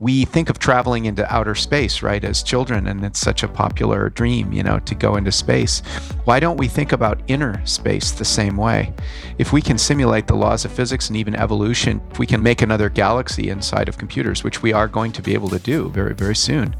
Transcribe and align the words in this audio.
we 0.00 0.24
think 0.24 0.48
of 0.48 0.58
traveling 0.58 1.04
into 1.04 1.30
outer 1.32 1.54
space, 1.54 2.00
right, 2.00 2.24
as 2.24 2.42
children, 2.42 2.86
and 2.86 3.04
it's 3.04 3.20
such 3.20 3.42
a 3.42 3.48
popular 3.48 4.08
dream, 4.08 4.50
you 4.50 4.62
know, 4.62 4.78
to 4.78 4.94
go 4.94 5.16
into 5.16 5.30
space. 5.30 5.80
Why 6.24 6.40
don't 6.40 6.56
we 6.56 6.68
think 6.68 6.92
about 6.92 7.20
inner 7.26 7.64
space 7.66 8.10
the 8.10 8.24
same 8.24 8.56
way? 8.56 8.94
If 9.36 9.52
we 9.52 9.60
can 9.60 9.76
simulate 9.76 10.26
the 10.26 10.34
laws 10.34 10.64
of 10.64 10.72
physics 10.72 11.08
and 11.08 11.18
even 11.18 11.36
evolution, 11.36 12.00
if 12.10 12.18
we 12.18 12.26
can 12.26 12.42
make 12.42 12.62
another 12.62 12.88
galaxy 12.88 13.50
inside 13.50 13.90
of 13.90 13.98
computers, 13.98 14.42
which 14.42 14.62
we 14.62 14.72
are 14.72 14.88
going 14.88 15.12
to 15.12 15.22
be 15.22 15.34
able 15.34 15.50
to 15.50 15.58
do 15.58 15.90
very, 15.90 16.14
very 16.14 16.36
soon, 16.36 16.74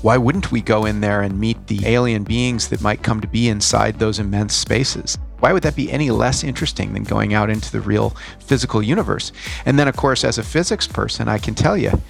why 0.00 0.16
wouldn't 0.16 0.50
we 0.50 0.62
go 0.62 0.86
in 0.86 1.02
there 1.02 1.20
and 1.20 1.38
meet 1.38 1.66
the 1.66 1.86
alien 1.86 2.24
beings 2.24 2.68
that 2.68 2.80
might 2.80 3.02
come 3.02 3.20
to 3.20 3.28
be 3.28 3.50
inside 3.50 3.98
those 3.98 4.18
immense 4.18 4.54
spaces? 4.54 5.18
Why 5.40 5.52
would 5.52 5.64
that 5.64 5.76
be 5.76 5.92
any 5.92 6.10
less 6.10 6.42
interesting 6.42 6.94
than 6.94 7.02
going 7.04 7.34
out 7.34 7.50
into 7.50 7.70
the 7.70 7.82
real 7.82 8.16
physical 8.38 8.82
universe? 8.82 9.30
And 9.66 9.78
then, 9.78 9.88
of 9.88 9.96
course, 9.96 10.24
as 10.24 10.38
a 10.38 10.42
physics 10.42 10.86
person, 10.86 11.28
I 11.28 11.36
can 11.36 11.54
tell 11.54 11.76
you, 11.76 12.00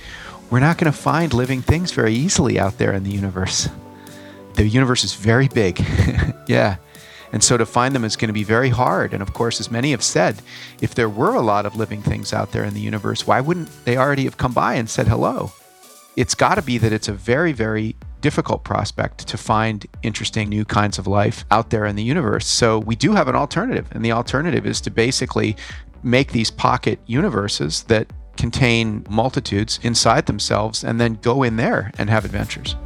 we're 0.53 0.61
not 0.61 0.77
going 0.77 0.93
to 0.93 0.97
find 0.97 1.33
living 1.33 1.63
things 1.63 1.93
very 1.93 2.13
easily 2.13 2.61
out 2.61 2.77
there 2.77 2.93
in 2.93 3.05
the 3.05 3.11
universe. 3.11 3.71
The 4.53 4.69
universe 4.69 5.03
is 5.03 5.15
very 5.15 5.49
big. 5.49 5.81
yeah. 6.47 6.77
And 7.33 7.43
so 7.43 7.57
to 7.57 7.65
find 7.65 7.95
them 7.95 8.05
is 8.05 8.17
going 8.17 8.29
to 8.29 8.35
be 8.35 8.45
very 8.45 8.69
hard. 8.69 9.15
And 9.15 9.23
of 9.23 9.33
course, 9.33 9.61
as 9.61 9.71
many 9.71 9.93
have 9.93 10.03
said, 10.03 10.43
if 10.83 10.95
there 10.95 11.09
were 11.09 11.35
a 11.35 11.41
lot 11.41 11.65
of 11.65 11.75
living 11.75 12.03
things 12.03 12.35
out 12.35 12.53
there 12.53 12.65
in 12.65 12.75
the 12.75 12.81
universe, 12.81 13.27
why 13.27 13.41
wouldn't 13.41 13.71
they 13.87 13.97
already 13.97 14.25
have 14.25 14.37
come 14.37 14.53
by 14.53 14.75
and 14.75 14.91
said 14.91 15.09
hello? 15.09 15.53
It's 16.17 16.35
got 16.35 16.57
to 16.57 16.63
be 16.63 16.77
that 16.77 16.93
it's 16.93 17.09
a 17.09 17.15
very, 17.15 17.53
very 17.53 17.97
difficult 18.21 18.63
prospect 18.63 19.27
to 19.29 19.39
find 19.39 19.87
interesting 20.03 20.51
new 20.51 20.67
kinds 20.67 20.99
of 20.99 21.07
life 21.07 21.47
out 21.51 21.71
there 21.71 21.87
in 21.87 21.97
the 21.97 22.05
universe. 22.05 22.47
So 22.47 22.79
we 22.79 22.95
do 22.95 23.13
have 23.13 23.27
an 23.27 23.37
alternative. 23.37 23.89
And 23.93 24.05
the 24.05 24.13
alternative 24.13 24.67
is 24.67 24.83
to 24.83 24.91
basically 24.91 25.57
make 26.03 26.33
these 26.33 26.51
pocket 26.51 26.99
universes 27.07 27.85
that 27.85 28.13
contain 28.37 29.05
multitudes 29.09 29.79
inside 29.83 30.27
themselves 30.27 30.85
and 30.85 31.01
then 31.01 31.19
go 31.23 31.43
in 31.43 31.57
there 31.57 31.93
and 31.99 32.11
have 32.11 32.25
adventures. 32.25 32.77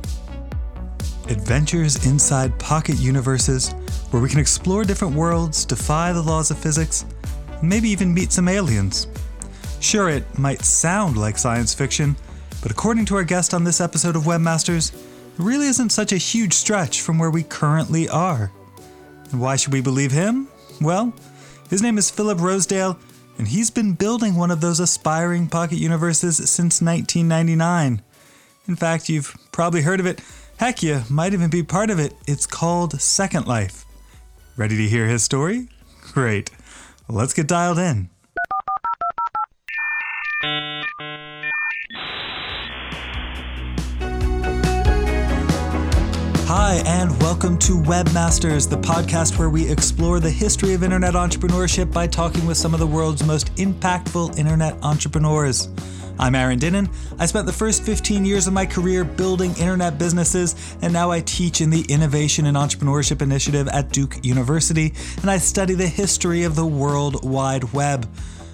Adventures 1.28 2.06
inside 2.06 2.56
pocket 2.58 2.96
universes 2.98 3.72
where 4.10 4.22
we 4.22 4.28
can 4.28 4.38
explore 4.38 4.84
different 4.84 5.14
worlds, 5.14 5.64
defy 5.64 6.12
the 6.12 6.22
laws 6.22 6.50
of 6.50 6.58
physics, 6.58 7.04
maybe 7.62 7.88
even 7.88 8.14
meet 8.14 8.32
some 8.32 8.48
aliens. 8.48 9.08
Sure, 9.80 10.08
it 10.08 10.38
might 10.38 10.62
sound 10.62 11.16
like 11.16 11.36
science 11.36 11.74
fiction, 11.74 12.16
but 12.62 12.70
according 12.70 13.04
to 13.06 13.16
our 13.16 13.24
guest 13.24 13.54
on 13.54 13.64
this 13.64 13.80
episode 13.80 14.16
of 14.16 14.22
Webmasters, 14.22 14.94
it 14.94 15.42
really 15.42 15.66
isn't 15.66 15.90
such 15.90 16.12
a 16.12 16.16
huge 16.16 16.54
stretch 16.54 17.00
from 17.00 17.18
where 17.18 17.30
we 17.30 17.42
currently 17.42 18.08
are. 18.08 18.50
And 19.30 19.40
why 19.40 19.56
should 19.56 19.72
we 19.72 19.80
believe 19.80 20.12
him? 20.12 20.48
Well, 20.80 21.12
his 21.68 21.82
name 21.82 21.98
is 21.98 22.10
Philip 22.10 22.40
Rosedale, 22.40 22.98
and 23.38 23.48
he's 23.48 23.70
been 23.70 23.92
building 23.94 24.34
one 24.34 24.50
of 24.50 24.60
those 24.60 24.80
aspiring 24.80 25.48
pocket 25.48 25.78
universes 25.78 26.36
since 26.36 26.80
1999. 26.80 28.02
In 28.68 28.76
fact, 28.76 29.08
you've 29.08 29.36
probably 29.52 29.82
heard 29.82 30.00
of 30.00 30.06
it. 30.06 30.20
Heck, 30.58 30.82
you 30.82 31.02
might 31.10 31.34
even 31.34 31.50
be 31.50 31.62
part 31.62 31.90
of 31.90 31.98
it. 31.98 32.14
It's 32.26 32.46
called 32.46 33.00
Second 33.00 33.46
Life. 33.46 33.84
Ready 34.56 34.76
to 34.76 34.88
hear 34.88 35.06
his 35.06 35.22
story? 35.22 35.68
Great. 36.12 36.50
let's 37.08 37.34
get 37.34 37.46
dialed 37.46 37.78
in. 37.78 38.08
Hi, 46.58 46.80
and 46.86 47.10
welcome 47.20 47.58
to 47.58 47.72
Webmasters, 47.82 48.66
the 48.66 48.78
podcast 48.78 49.38
where 49.38 49.50
we 49.50 49.70
explore 49.70 50.20
the 50.20 50.30
history 50.30 50.72
of 50.72 50.82
internet 50.82 51.12
entrepreneurship 51.12 51.92
by 51.92 52.06
talking 52.06 52.46
with 52.46 52.56
some 52.56 52.72
of 52.72 52.80
the 52.80 52.86
world's 52.86 53.22
most 53.22 53.54
impactful 53.56 54.38
internet 54.38 54.82
entrepreneurs. 54.82 55.68
I'm 56.18 56.34
Aaron 56.34 56.58
Dinin. 56.58 56.90
I 57.18 57.26
spent 57.26 57.44
the 57.44 57.52
first 57.52 57.82
15 57.82 58.24
years 58.24 58.46
of 58.46 58.54
my 58.54 58.64
career 58.64 59.04
building 59.04 59.50
internet 59.58 59.98
businesses, 59.98 60.78
and 60.80 60.94
now 60.94 61.10
I 61.10 61.20
teach 61.20 61.60
in 61.60 61.68
the 61.68 61.84
Innovation 61.90 62.46
and 62.46 62.56
Entrepreneurship 62.56 63.20
Initiative 63.20 63.68
at 63.68 63.92
Duke 63.92 64.24
University, 64.24 64.94
and 65.20 65.30
I 65.30 65.36
study 65.36 65.74
the 65.74 65.86
history 65.86 66.44
of 66.44 66.56
the 66.56 66.64
World 66.64 67.22
Wide 67.22 67.74
Web. 67.74 68.08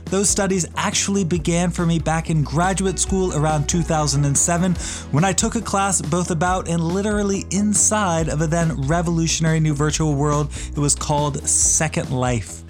Those 0.07 0.29
studies 0.29 0.67
actually 0.77 1.25
began 1.25 1.71
for 1.71 1.87
me 1.87 1.99
back 1.99 2.29
in 2.29 2.45
graduate 2.45 2.99
school 2.99 3.35
around 3.35 3.69
2007 3.69 4.75
when 5.11 5.25
I 5.25 5.33
took 5.33 5.55
a 5.55 5.61
class 5.61 6.03
both 6.03 6.31
about 6.31 6.69
and 6.69 6.83
literally 6.83 7.45
inside 7.51 8.29
of 8.29 8.41
a 8.43 8.47
then 8.47 8.87
revolutionary 8.87 9.61
new 9.61 9.75
virtual 9.75 10.15
world. 10.15 10.53
It 10.69 10.79
was 10.79 10.95
called 10.95 11.47
Second 11.49 12.11
Life. 12.11 12.63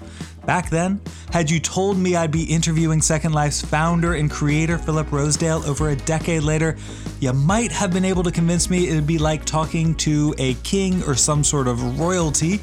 Back 0.45 0.69
then, 0.69 0.99
had 1.31 1.49
you 1.49 1.59
told 1.59 1.97
me 1.97 2.17
I'd 2.17 2.31
be 2.31 2.43
interviewing 2.43 3.01
Second 3.01 3.31
Life's 3.31 3.61
founder 3.61 4.15
and 4.15 4.29
creator, 4.29 4.77
Philip 4.77 5.09
Rosedale, 5.11 5.63
over 5.65 5.89
a 5.89 5.95
decade 5.95 6.43
later, 6.43 6.75
you 7.21 7.31
might 7.31 7.71
have 7.71 7.93
been 7.93 8.03
able 8.03 8.23
to 8.23 8.31
convince 8.31 8.69
me 8.69 8.89
it'd 8.89 9.07
be 9.07 9.17
like 9.17 9.45
talking 9.45 9.95
to 9.95 10.35
a 10.37 10.55
king 10.55 11.01
or 11.03 11.15
some 11.15 11.45
sort 11.45 11.69
of 11.69 11.97
royalty. 11.97 12.59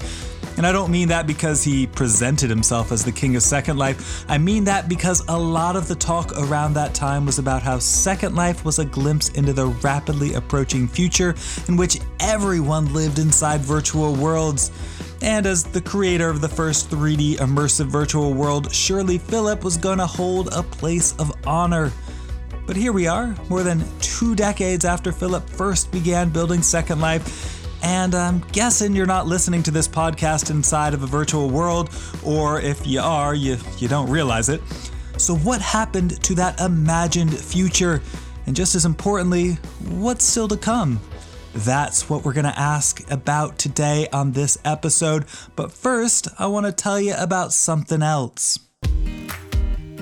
And 0.56 0.66
I 0.66 0.72
don't 0.72 0.90
mean 0.90 1.08
that 1.08 1.26
because 1.26 1.64
he 1.64 1.86
presented 1.86 2.50
himself 2.50 2.92
as 2.92 3.04
the 3.04 3.12
king 3.12 3.34
of 3.36 3.42
Second 3.42 3.78
Life. 3.78 4.24
I 4.28 4.36
mean 4.36 4.64
that 4.64 4.88
because 4.88 5.22
a 5.28 5.38
lot 5.38 5.76
of 5.76 5.88
the 5.88 5.94
talk 5.94 6.32
around 6.36 6.74
that 6.74 6.92
time 6.94 7.24
was 7.24 7.38
about 7.38 7.62
how 7.62 7.78
Second 7.78 8.34
Life 8.34 8.64
was 8.64 8.78
a 8.78 8.84
glimpse 8.84 9.30
into 9.30 9.52
the 9.52 9.66
rapidly 9.66 10.34
approaching 10.34 10.86
future 10.86 11.34
in 11.68 11.76
which 11.76 11.98
everyone 12.20 12.92
lived 12.92 13.18
inside 13.18 13.60
virtual 13.60 14.14
worlds. 14.14 14.70
And 15.22 15.46
as 15.46 15.64
the 15.64 15.80
creator 15.80 16.28
of 16.28 16.40
the 16.40 16.48
first 16.48 16.90
3D 16.90 17.36
immersive 17.36 17.86
virtual 17.86 18.32
world, 18.32 18.72
surely 18.72 19.18
Philip 19.18 19.64
was 19.64 19.76
going 19.76 19.98
to 19.98 20.06
hold 20.06 20.48
a 20.52 20.62
place 20.62 21.14
of 21.18 21.32
honor. 21.46 21.92
But 22.66 22.76
here 22.76 22.92
we 22.92 23.06
are, 23.06 23.34
more 23.48 23.62
than 23.62 23.84
two 24.00 24.34
decades 24.34 24.84
after 24.84 25.12
Philip 25.12 25.48
first 25.48 25.90
began 25.90 26.30
building 26.30 26.62
Second 26.62 27.00
Life, 27.00 27.59
and 27.82 28.14
I'm 28.14 28.40
guessing 28.52 28.94
you're 28.94 29.06
not 29.06 29.26
listening 29.26 29.62
to 29.64 29.70
this 29.70 29.88
podcast 29.88 30.50
inside 30.50 30.94
of 30.94 31.02
a 31.02 31.06
virtual 31.06 31.48
world, 31.50 31.90
or 32.24 32.60
if 32.60 32.86
you 32.86 33.00
are, 33.00 33.34
you, 33.34 33.56
you 33.78 33.88
don't 33.88 34.10
realize 34.10 34.48
it. 34.48 34.60
So, 35.16 35.36
what 35.36 35.60
happened 35.60 36.22
to 36.24 36.34
that 36.36 36.60
imagined 36.60 37.36
future? 37.36 38.02
And 38.46 38.56
just 38.56 38.74
as 38.74 38.84
importantly, 38.84 39.52
what's 39.88 40.24
still 40.24 40.48
to 40.48 40.56
come? 40.56 41.00
That's 41.54 42.08
what 42.08 42.24
we're 42.24 42.32
going 42.32 42.44
to 42.44 42.58
ask 42.58 43.10
about 43.10 43.58
today 43.58 44.08
on 44.12 44.32
this 44.32 44.56
episode. 44.64 45.24
But 45.56 45.72
first, 45.72 46.28
I 46.38 46.46
want 46.46 46.66
to 46.66 46.72
tell 46.72 47.00
you 47.00 47.14
about 47.18 47.52
something 47.52 48.02
else. 48.02 48.58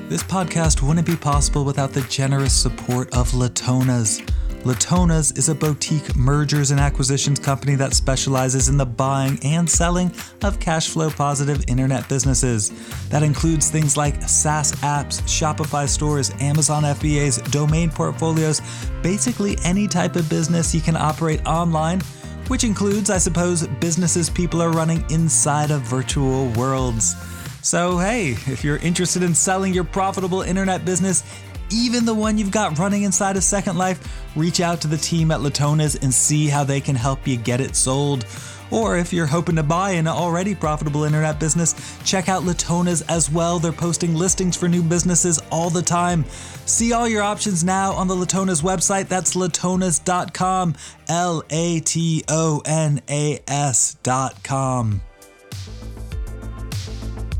This 0.09 0.23
podcast 0.23 0.87
wouldn't 0.87 1.07
be 1.07 1.17
possible 1.17 1.65
without 1.65 1.93
the 1.93 2.01
generous 2.03 2.55
support 2.55 3.15
of 3.15 3.33
Latonas. 3.33 4.27
Latonas 4.65 5.39
is 5.39 5.49
a 5.49 5.55
boutique 5.55 6.17
mergers 6.17 6.73
and 6.73 6.81
acquisitions 6.81 7.39
company 7.39 7.77
that 7.77 7.95
specializes 7.95 8.69
in 8.69 8.77
the 8.77 8.85
buying 8.85 9.39
and 9.45 9.71
selling 9.71 10.13
of 10.43 10.59
cash 10.59 10.89
flow 10.89 11.11
positive 11.11 11.63
internet 11.69 12.09
businesses. 12.09 12.73
That 13.09 13.23
includes 13.23 13.71
things 13.71 13.97
like 13.97 14.21
SaaS 14.23 14.73
apps, 14.83 15.23
Shopify 15.23 15.89
stores, 15.89 16.33
Amazon 16.41 16.83
FBAs, 16.83 17.51
domain 17.53 17.89
portfolios, 17.89 18.61
basically 19.01 19.57
any 19.65 19.87
type 19.87 20.17
of 20.17 20.29
business 20.29 20.75
you 20.75 20.81
can 20.81 20.97
operate 20.97 21.45
online, 21.47 22.01
which 22.49 22.65
includes, 22.65 23.11
I 23.11 23.19
suppose, 23.19 23.65
businesses 23.81 24.29
people 24.29 24.61
are 24.61 24.71
running 24.71 25.09
inside 25.09 25.71
of 25.71 25.83
virtual 25.83 26.49
worlds. 26.51 27.15
So, 27.63 27.99
hey, 27.99 28.31
if 28.31 28.65
you're 28.65 28.79
interested 28.79 29.23
in 29.23 29.35
selling 29.35 29.75
your 29.75 29.85
profitable 29.85 30.43
internet 30.43 30.85
business, 30.85 31.23
even 31.71 32.05
the 32.05 32.15
one 32.15 32.39
you've 32.39 32.51
got 32.51 32.79
running 32.79 33.03
inside 33.03 33.37
of 33.37 33.45
Second 33.45 33.77
Life, 33.77 34.27
reach 34.37 34.61
out 34.61 34.81
to 34.83 34.89
the 34.89 34.97
team 34.97 35.31
at 35.31 35.41
Latonas 35.41 36.03
and 36.03 36.13
see 36.13 36.49
how 36.49 36.65
they 36.65 36.81
can 36.81 36.97
help 36.97 37.27
you 37.27 37.37
get 37.37 37.61
it 37.61 37.77
sold. 37.77 38.25
Or 38.71 38.99
if 38.99 39.13
you're 39.13 39.27
hoping 39.27 39.57
to 39.57 39.63
buy 39.63 39.93
an 39.93 40.07
already 40.07 40.55
profitable 40.55 41.05
internet 41.05 41.41
business, 41.41 41.75
check 42.05 42.29
out 42.29 42.43
Latonas 42.43 43.03
as 43.09 43.31
well. 43.31 43.59
They're 43.59 43.73
posting 43.73 44.15
listings 44.15 44.57
for 44.57 44.69
new 44.69 44.83
businesses 44.83 45.41
all 45.51 45.71
the 45.71 45.83
time. 45.83 46.25
See 46.67 46.93
all 46.93 47.09
your 47.09 47.23
options 47.23 47.65
now 47.65 47.93
on 47.93 48.09
the 48.09 48.15
Latonas 48.15 48.63
website. 48.63 49.09
That's 49.09 49.35
latonas.com. 49.35 50.75
L 51.09 51.43
A 51.51 51.81
T 51.81 52.25
O 52.29 52.63
N 52.67 53.01
A 53.09 53.41
S.com. 53.49 55.01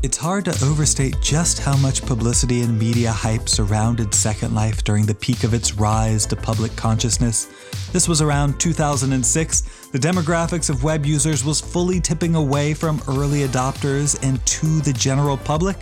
It's 0.01 0.15
hard 0.15 0.45
to 0.45 0.65
overstate 0.65 1.19
just 1.19 1.59
how 1.59 1.75
much 1.75 2.05
publicity 2.05 2.61
and 2.61 2.79
media 2.79 3.11
hype 3.11 3.49
surrounded 3.49 4.13
Second 4.13 4.55
Life 4.55 4.85
during 4.85 5.05
the 5.05 5.13
peak 5.13 5.43
of 5.43 5.53
its 5.53 5.73
rise 5.73 6.25
to 6.27 6.37
public 6.37 6.73
consciousness. 6.77 7.49
This 7.91 8.07
was 8.07 8.21
around 8.21 8.61
2006. 8.61 9.61
The 9.91 9.97
demographics 9.97 10.69
of 10.69 10.85
web 10.85 11.05
users 11.05 11.43
was 11.43 11.59
fully 11.59 11.99
tipping 11.99 12.35
away 12.35 12.73
from 12.73 13.01
early 13.09 13.45
adopters 13.45 14.17
and 14.23 14.43
to 14.45 14.79
the 14.79 14.93
general 14.93 15.35
public, 15.35 15.75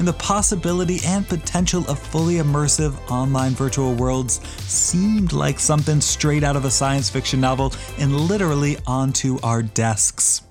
and 0.00 0.08
the 0.08 0.12
possibility 0.14 0.98
and 1.04 1.28
potential 1.28 1.88
of 1.88 2.00
fully 2.00 2.38
immersive 2.38 2.98
online 3.12 3.52
virtual 3.52 3.94
worlds 3.94 4.44
seemed 4.66 5.32
like 5.32 5.60
something 5.60 6.00
straight 6.00 6.42
out 6.42 6.56
of 6.56 6.64
a 6.64 6.70
science 6.70 7.08
fiction 7.08 7.40
novel 7.40 7.72
and 7.98 8.12
literally 8.12 8.76
onto 8.88 9.38
our 9.44 9.62
desks. 9.62 10.42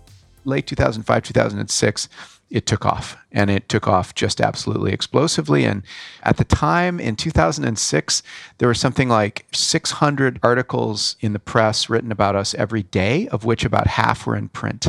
Late 0.45 0.65
2005, 0.65 1.23
2006 1.23 2.07
it 2.51 2.65
took 2.65 2.85
off 2.85 3.17
and 3.31 3.49
it 3.49 3.69
took 3.69 3.87
off 3.87 4.13
just 4.13 4.41
absolutely 4.41 4.91
explosively. 4.91 5.63
And 5.63 5.83
at 6.23 6.37
the 6.37 6.43
time 6.43 6.99
in 6.99 7.15
2006, 7.15 8.23
there 8.57 8.67
were 8.67 8.73
something 8.73 9.07
like 9.07 9.45
600 9.53 10.39
articles 10.43 11.15
in 11.21 11.33
the 11.33 11.39
press 11.39 11.89
written 11.89 12.11
about 12.11 12.35
us 12.35 12.53
every 12.55 12.83
day, 12.83 13.27
of 13.29 13.45
which 13.45 13.63
about 13.63 13.87
half 13.87 14.27
were 14.27 14.35
in 14.35 14.49
print. 14.49 14.87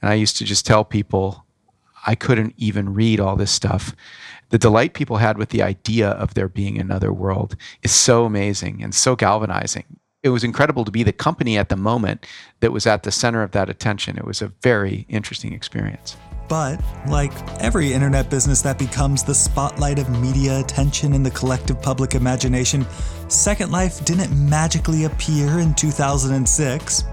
And 0.00 0.10
I 0.10 0.14
used 0.14 0.36
to 0.38 0.44
just 0.44 0.64
tell 0.64 0.84
people 0.84 1.44
I 2.06 2.14
couldn't 2.14 2.54
even 2.56 2.94
read 2.94 3.18
all 3.18 3.34
this 3.34 3.50
stuff. 3.50 3.94
The 4.50 4.58
delight 4.58 4.94
people 4.94 5.16
had 5.16 5.36
with 5.36 5.50
the 5.50 5.62
idea 5.62 6.10
of 6.10 6.34
there 6.34 6.48
being 6.48 6.78
another 6.78 7.12
world 7.12 7.56
is 7.82 7.90
so 7.90 8.24
amazing 8.24 8.82
and 8.82 8.94
so 8.94 9.16
galvanizing. 9.16 9.84
It 10.22 10.30
was 10.30 10.44
incredible 10.44 10.84
to 10.84 10.90
be 10.90 11.02
the 11.02 11.12
company 11.12 11.58
at 11.58 11.68
the 11.68 11.76
moment 11.76 12.24
that 12.60 12.72
was 12.72 12.86
at 12.86 13.02
the 13.02 13.12
center 13.12 13.42
of 13.42 13.50
that 13.50 13.68
attention. 13.68 14.16
It 14.16 14.24
was 14.24 14.40
a 14.40 14.52
very 14.62 15.06
interesting 15.08 15.52
experience. 15.52 16.16
But, 16.48 16.80
like 17.08 17.32
every 17.60 17.92
internet 17.92 18.30
business 18.30 18.62
that 18.62 18.78
becomes 18.78 19.22
the 19.22 19.34
spotlight 19.34 19.98
of 19.98 20.08
media 20.20 20.60
attention 20.60 21.12
in 21.12 21.22
the 21.22 21.30
collective 21.30 21.80
public 21.82 22.14
imagination, 22.14 22.86
Second 23.28 23.70
Life 23.70 24.04
didn't 24.04 24.30
magically 24.48 25.04
appear 25.04 25.58
in 25.58 25.74
2006. 25.74 27.04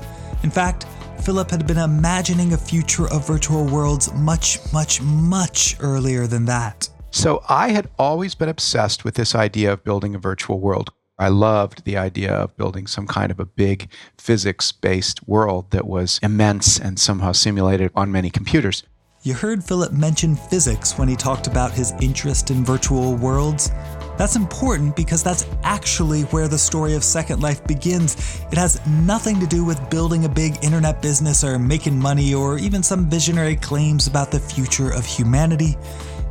In 0.43 0.49
fact, 0.49 0.85
Philip 1.21 1.51
had 1.51 1.67
been 1.67 1.77
imagining 1.77 2.53
a 2.53 2.57
future 2.57 3.11
of 3.11 3.27
virtual 3.27 3.65
worlds 3.65 4.13
much, 4.13 4.59
much, 4.71 5.01
much 5.01 5.75
earlier 5.79 6.27
than 6.27 6.45
that. 6.45 6.87
So 7.11 7.43
I 7.49 7.69
had 7.69 7.89
always 7.97 8.35
been 8.35 8.49
obsessed 8.49 9.03
with 9.03 9.15
this 9.15 9.33
idea 9.35 9.73
of 9.73 9.83
building 9.83 10.15
a 10.15 10.19
virtual 10.19 10.59
world. 10.59 10.91
I 11.17 11.29
loved 11.29 11.85
the 11.85 11.97
idea 11.97 12.31
of 12.31 12.57
building 12.57 12.87
some 12.87 13.07
kind 13.07 13.31
of 13.31 13.39
a 13.39 13.45
big 13.45 13.89
physics 14.17 14.71
based 14.71 15.25
world 15.27 15.71
that 15.71 15.87
was 15.87 16.19
immense 16.21 16.77
and 16.77 16.99
somehow 16.99 17.31
simulated 17.31 17.91
on 17.95 18.11
many 18.11 18.29
computers. 18.29 18.83
You 19.25 19.33
heard 19.33 19.63
Philip 19.63 19.91
mention 19.91 20.35
physics 20.35 20.99
when 20.99 21.07
he 21.07 21.15
talked 21.15 21.47
about 21.47 21.71
his 21.71 21.93
interest 21.99 22.51
in 22.51 22.63
virtual 22.63 23.15
worlds. 23.15 23.71
That's 24.19 24.35
important 24.35 24.95
because 24.95 25.23
that's 25.23 25.47
actually 25.63 26.21
where 26.25 26.47
the 26.47 26.59
story 26.59 26.93
of 26.93 27.03
Second 27.03 27.41
Life 27.41 27.65
begins. 27.65 28.13
It 28.51 28.57
has 28.59 28.79
nothing 28.85 29.39
to 29.39 29.47
do 29.47 29.65
with 29.65 29.89
building 29.89 30.25
a 30.25 30.29
big 30.29 30.63
internet 30.63 31.01
business 31.01 31.43
or 31.43 31.57
making 31.57 31.99
money 31.99 32.35
or 32.35 32.59
even 32.59 32.83
some 32.83 33.09
visionary 33.09 33.55
claims 33.55 34.05
about 34.05 34.29
the 34.29 34.39
future 34.39 34.91
of 34.91 35.07
humanity. 35.07 35.75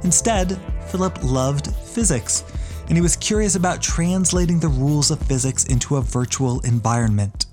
Instead, 0.05 0.57
Philip 0.87 1.19
loved 1.25 1.75
physics, 1.75 2.45
and 2.87 2.97
he 2.97 3.03
was 3.03 3.17
curious 3.17 3.57
about 3.57 3.83
translating 3.83 4.61
the 4.61 4.69
rules 4.69 5.11
of 5.11 5.19
physics 5.19 5.65
into 5.65 5.97
a 5.97 6.01
virtual 6.01 6.61
environment 6.61 7.44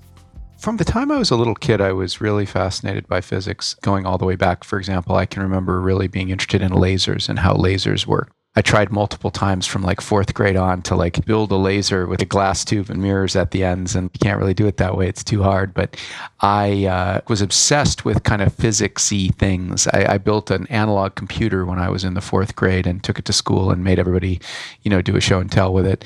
from 0.62 0.76
the 0.76 0.84
time 0.84 1.10
I 1.10 1.18
was 1.18 1.32
a 1.32 1.36
little 1.36 1.56
kid, 1.56 1.80
I 1.80 1.92
was 1.92 2.20
really 2.20 2.46
fascinated 2.46 3.08
by 3.08 3.20
physics. 3.20 3.74
Going 3.82 4.06
all 4.06 4.16
the 4.16 4.24
way 4.24 4.36
back, 4.36 4.62
for 4.62 4.78
example, 4.78 5.16
I 5.16 5.26
can 5.26 5.42
remember 5.42 5.80
really 5.80 6.06
being 6.06 6.30
interested 6.30 6.62
in 6.62 6.70
lasers 6.70 7.28
and 7.28 7.40
how 7.40 7.54
lasers 7.54 8.06
work. 8.06 8.30
I 8.54 8.60
tried 8.60 8.92
multiple 8.92 9.30
times 9.30 9.66
from 9.66 9.80
like 9.82 10.02
fourth 10.02 10.34
grade 10.34 10.56
on 10.56 10.82
to 10.82 10.94
like 10.94 11.24
build 11.24 11.50
a 11.52 11.56
laser 11.56 12.06
with 12.06 12.20
a 12.20 12.26
glass 12.26 12.66
tube 12.66 12.90
and 12.90 13.00
mirrors 13.00 13.34
at 13.34 13.50
the 13.50 13.64
ends, 13.64 13.96
and 13.96 14.10
you 14.12 14.18
can't 14.20 14.38
really 14.38 14.52
do 14.52 14.66
it 14.66 14.76
that 14.76 14.94
way. 14.94 15.08
It's 15.08 15.24
too 15.24 15.42
hard. 15.42 15.72
But 15.72 15.96
I 16.40 16.84
uh, 16.84 17.20
was 17.28 17.40
obsessed 17.40 18.04
with 18.04 18.24
kind 18.24 18.42
of 18.42 18.54
physicsy 18.54 19.34
things. 19.36 19.86
I, 19.88 20.14
I, 20.14 20.18
built 20.18 20.50
an 20.50 20.66
analog 20.66 21.14
computer 21.14 21.64
when 21.64 21.78
I 21.78 21.88
was 21.88 22.04
in 22.04 22.12
the 22.12 22.20
fourth 22.20 22.54
grade 22.54 22.86
and 22.86 23.02
took 23.02 23.18
it 23.18 23.24
to 23.24 23.32
school 23.32 23.70
and 23.70 23.82
made 23.82 23.98
everybody, 23.98 24.38
you 24.82 24.90
know, 24.90 25.00
do 25.00 25.16
a 25.16 25.20
show 25.20 25.40
and 25.40 25.50
tell 25.50 25.72
with 25.72 25.86
it. 25.86 26.04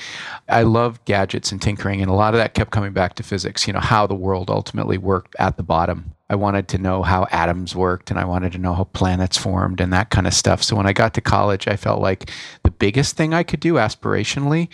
I 0.49 0.62
loved 0.62 1.04
gadgets 1.04 1.50
and 1.50 1.60
tinkering, 1.60 2.00
and 2.00 2.10
a 2.10 2.14
lot 2.14 2.34
of 2.34 2.38
that 2.38 2.54
kept 2.54 2.70
coming 2.70 2.92
back 2.92 3.14
to 3.14 3.25
physics. 3.25 3.66
You 3.66 3.72
know, 3.72 3.81
how 3.81 4.06
the 4.06 4.14
world 4.14 4.50
ultimately 4.50 4.99
worked 4.99 5.34
at 5.40 5.56
the 5.56 5.64
bottom 5.64 6.15
I 6.28 6.34
wanted 6.34 6.67
to 6.69 6.78
know 6.78 7.02
how 7.02 7.26
atoms 7.31 7.76
worked 7.76 8.11
and 8.11 8.19
I 8.19 8.25
wanted 8.25 8.52
to 8.52 8.58
know 8.58 8.75
how 8.75 8.84
planets 8.84 9.38
formed 9.38 9.81
and 9.81 9.93
that 9.93 10.11
kind 10.11 10.26
of 10.26 10.34
stuff. 10.34 10.62
So 10.62 10.75
when 10.75 10.87
I 10.87 10.93
got 10.93 11.14
to 11.14 11.20
college, 11.20 11.69
I 11.69 11.76
felt 11.76 12.00
like 12.00 12.31
the 12.64 12.70
biggest 12.70 13.17
thing 13.17 13.32
I 13.32 13.44
could 13.44 13.61
do 13.61 13.75
aspirationally 13.75 14.69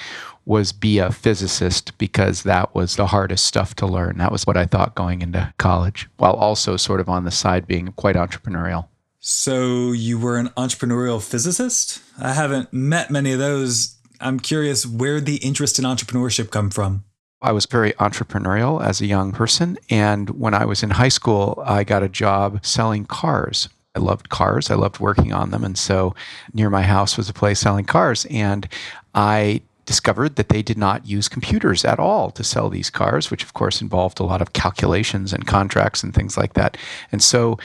was 0.46 0.72
be 0.72 0.98
a 0.98 1.12
physicist 1.12 1.96
because 1.98 2.42
that 2.42 2.74
was 2.74 2.96
the 2.96 3.06
hardest 3.06 3.44
stuff 3.44 3.74
to 3.76 3.86
learn. 3.86 4.18
That 4.18 4.32
was 4.32 4.46
what 4.46 4.56
I 4.56 4.64
thought 4.64 4.94
going 4.94 5.22
into 5.22 5.52
college, 5.58 6.08
while 6.16 6.32
also 6.32 6.76
sort 6.76 7.00
of 7.00 7.08
on 7.08 7.24
the 7.24 7.30
side 7.30 7.66
being 7.66 7.92
quite 7.92 8.16
entrepreneurial. 8.16 8.88
So 9.20 9.92
you 9.92 10.18
were 10.18 10.38
an 10.38 10.48
entrepreneurial 10.56 11.22
physicist? 11.22 12.02
I 12.18 12.32
haven't 12.32 12.72
met 12.72 13.10
many 13.10 13.32
of 13.32 13.38
those. 13.38 13.96
I'm 14.20 14.40
curious 14.40 14.84
where 14.84 15.20
the 15.20 15.36
interest 15.36 15.78
in 15.78 15.84
entrepreneurship 15.84 16.50
come 16.50 16.70
from. 16.70 17.04
I 17.42 17.52
was 17.52 17.66
very 17.66 17.92
entrepreneurial 17.94 18.82
as 18.82 19.00
a 19.00 19.06
young 19.06 19.32
person. 19.32 19.76
And 19.90 20.30
when 20.30 20.54
I 20.54 20.64
was 20.64 20.82
in 20.82 20.90
high 20.90 21.08
school, 21.08 21.62
I 21.66 21.84
got 21.84 22.02
a 22.02 22.08
job 22.08 22.64
selling 22.64 23.04
cars. 23.04 23.68
I 23.94 23.98
loved 23.98 24.28
cars. 24.28 24.70
I 24.70 24.74
loved 24.74 25.00
working 25.00 25.32
on 25.32 25.50
them. 25.50 25.64
And 25.64 25.76
so 25.76 26.14
near 26.54 26.70
my 26.70 26.82
house 26.82 27.16
was 27.16 27.28
a 27.28 27.34
place 27.34 27.60
selling 27.60 27.84
cars. 27.84 28.26
And 28.30 28.68
I 29.14 29.62
discovered 29.84 30.36
that 30.36 30.48
they 30.48 30.62
did 30.62 30.78
not 30.78 31.06
use 31.06 31.28
computers 31.28 31.84
at 31.84 31.98
all 31.98 32.30
to 32.30 32.44
sell 32.44 32.70
these 32.70 32.88
cars, 32.88 33.30
which 33.30 33.42
of 33.42 33.52
course 33.52 33.82
involved 33.82 34.20
a 34.20 34.24
lot 34.24 34.40
of 34.40 34.52
calculations 34.52 35.32
and 35.32 35.46
contracts 35.46 36.02
and 36.02 36.14
things 36.14 36.36
like 36.36 36.54
that. 36.54 36.76
And 37.10 37.22
so 37.22 37.58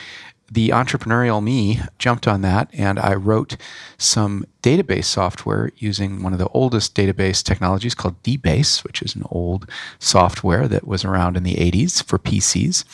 the 0.50 0.70
entrepreneurial 0.70 1.42
me 1.42 1.80
jumped 1.98 2.26
on 2.26 2.40
that 2.42 2.70
and 2.72 2.98
I 2.98 3.14
wrote 3.14 3.56
some 3.98 4.46
database 4.62 5.04
software 5.04 5.70
using 5.76 6.22
one 6.22 6.32
of 6.32 6.38
the 6.38 6.48
oldest 6.48 6.94
database 6.94 7.42
technologies 7.42 7.94
called 7.94 8.22
DBase, 8.22 8.82
which 8.84 9.02
is 9.02 9.14
an 9.14 9.24
old 9.30 9.68
software 9.98 10.66
that 10.68 10.86
was 10.86 11.04
around 11.04 11.36
in 11.36 11.42
the 11.42 11.56
80s 11.56 12.02
for 12.02 12.18
PCs. 12.18 12.84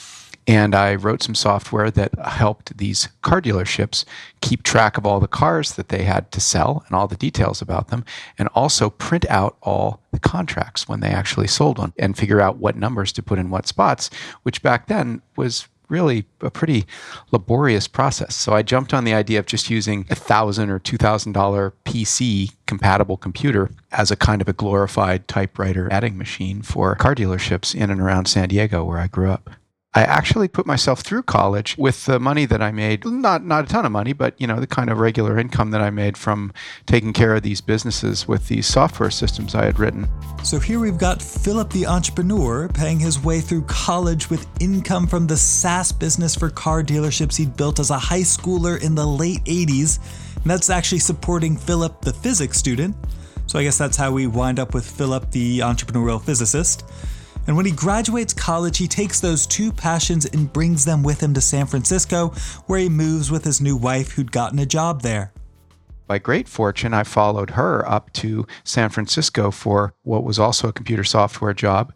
And 0.47 0.75
I 0.75 0.95
wrote 0.95 1.23
some 1.23 1.35
software 1.35 1.91
that 1.93 2.19
helped 2.19 2.77
these 2.77 3.09
car 3.23 3.41
dealerships 3.41 4.05
keep 4.43 4.63
track 4.63 4.99
of 4.99 5.07
all 5.07 5.19
the 5.19 5.27
cars 5.27 5.73
that 5.75 5.89
they 5.89 6.03
had 6.03 6.31
to 6.33 6.41
sell 6.41 6.85
and 6.87 6.95
all 6.95 7.07
the 7.07 7.17
details 7.17 7.63
about 7.63 7.89
them, 7.89 8.05
and 8.37 8.49
also 8.49 8.91
print 8.91 9.25
out 9.31 9.57
all 9.63 10.01
the 10.13 10.19
contracts 10.19 10.87
when 10.87 11.01
they 11.01 11.09
actually 11.09 11.47
sold 11.47 11.79
one 11.79 11.95
and 11.99 12.19
figure 12.19 12.43
out 12.43 12.59
what 12.59 12.77
numbers 12.77 13.11
to 13.13 13.23
put 13.23 13.39
in 13.39 13.49
what 13.49 13.67
spots, 13.67 14.11
which 14.43 14.63
back 14.63 14.87
then 14.87 15.23
was 15.35 15.67
really 15.89 16.27
a 16.41 16.51
pretty 16.51 16.87
laborious 17.31 17.87
process. 17.87 18.35
So 18.37 18.55
I 18.55 18.63
jumped 18.63 18.95
on 18.95 19.05
the 19.05 19.15
idea 19.15 19.39
of 19.39 19.47
just 19.47 19.71
using 19.71 20.07
a 20.11 20.15
thousand 20.15 20.71
or 20.71 20.79
two 20.79 20.97
thousand 20.97 21.33
dollar 21.33 21.75
PC 21.85 22.53
compatible 22.67 23.17
computer 23.17 23.71
as 23.93 24.11
a 24.11 24.17
kind 24.17 24.41
of 24.41 24.49
a 24.49 24.53
glorified 24.53 25.29
typewriter 25.29 25.89
adding 25.93 26.17
machine 26.17 26.63
for 26.63 26.95
car 26.95 27.15
dealerships 27.15 27.75
in 27.75 27.91
and 27.91 28.01
around 28.01 28.27
San 28.27 28.49
Diego 28.49 28.85
where 28.85 28.99
I 28.99 29.07
grew 29.07 29.31
up. 29.31 29.51
I 29.97 30.03
actually 30.03 30.49
put 30.49 30.67
myself 30.67 31.03
through 31.03 31.23
college 31.23 31.77
with 31.79 32.07
the 32.07 32.19
money 32.19 32.47
that 32.47 32.61
I 32.61 32.73
made, 32.73 33.05
not 33.05 33.45
not 33.45 33.65
a 33.65 33.69
ton 33.69 33.87
of 33.87 33.93
money, 33.93 34.13
but 34.13 34.35
you 34.41 34.47
know, 34.49 34.59
the 34.59 34.67
kind 34.67 34.91
of 34.91 34.99
regular 34.99 35.39
income 35.39 35.71
that 35.71 35.81
I 35.81 35.91
made 35.91 36.19
from 36.19 36.53
taking 36.85 37.13
care 37.13 37.37
of 37.37 37.43
these 37.43 37.61
businesses 37.61 38.27
with 38.27 38.49
these 38.49 38.67
software 38.67 39.11
systems 39.11 39.55
I 39.55 39.65
had 39.65 39.79
written. 39.79 40.09
So 40.43 40.59
here 40.59 40.81
we've 40.81 40.99
got 40.99 41.23
Philip 41.23 41.71
the 41.71 41.87
entrepreneur 41.87 42.69
paying 42.69 42.99
his 42.99 43.21
way 43.21 43.41
through 43.41 43.63
college 43.63 44.29
with 44.29 44.49
income 44.61 45.07
from 45.07 45.29
the 45.29 45.37
SaaS 45.37 45.93
business 45.93 46.35
for 46.35 46.51
car 46.51 46.83
dealerships 46.83 47.37
he'd 47.37 47.57
built 47.57 47.79
as 47.79 47.91
a 47.91 47.99
high 47.99 48.23
schooler 48.23 48.83
in 48.83 48.97
the 48.97 49.07
late 49.07 49.45
80s. 49.45 50.01
And 50.35 50.45
that's 50.45 50.71
actually 50.71 50.99
supporting 50.99 51.57
Philip 51.57 52.01
the 52.01 52.13
physics 52.13 52.59
student. 52.59 52.97
So 53.47 53.61
I 53.61 53.63
guess 53.63 53.79
that's 53.79 53.97
how 53.97 54.11
we 54.11 54.27
wind 54.27 54.59
up 54.59 54.75
with 54.75 54.91
Philip 54.91 55.31
the 55.31 55.61
entrepreneurial 55.61 56.21
physicist. 56.21 56.85
And 57.47 57.57
when 57.57 57.67
he 57.67 57.73
graduates 57.73 58.33
college, 58.33 58.79
he 58.79 58.89
takes 58.89 59.21
those 59.21 59.47
two 59.47 59.71
passions 59.71 60.25
and 60.25 60.53
brings 60.53 60.85
them 60.85 61.03
with 61.03 61.21
him 61.23 61.35
to 61.35 61.41
San 61.41 61.67
Francisco, 61.67 62.29
where 62.67 62.79
he 62.79 62.89
moves 62.89 63.31
with 63.31 63.45
his 63.45 63.61
new 63.61 63.77
wife 63.77 64.13
who'd 64.13 64.33
gotten 64.33 64.59
a 64.59 64.67
job 64.67 65.03
there. 65.03 65.33
By 66.07 66.19
great 66.19 66.49
fortune, 66.49 66.93
I 66.93 67.03
followed 67.05 67.51
her 67.51 67.89
up 67.89 68.13
to 68.15 68.47
San 68.63 68.91
Francisco 68.91 69.51
for 69.51 69.95
what 70.03 70.23
was 70.23 70.39
also 70.39 70.69
a 70.69 70.73
computer 70.73 71.05
software 71.05 71.55
job 71.55 71.95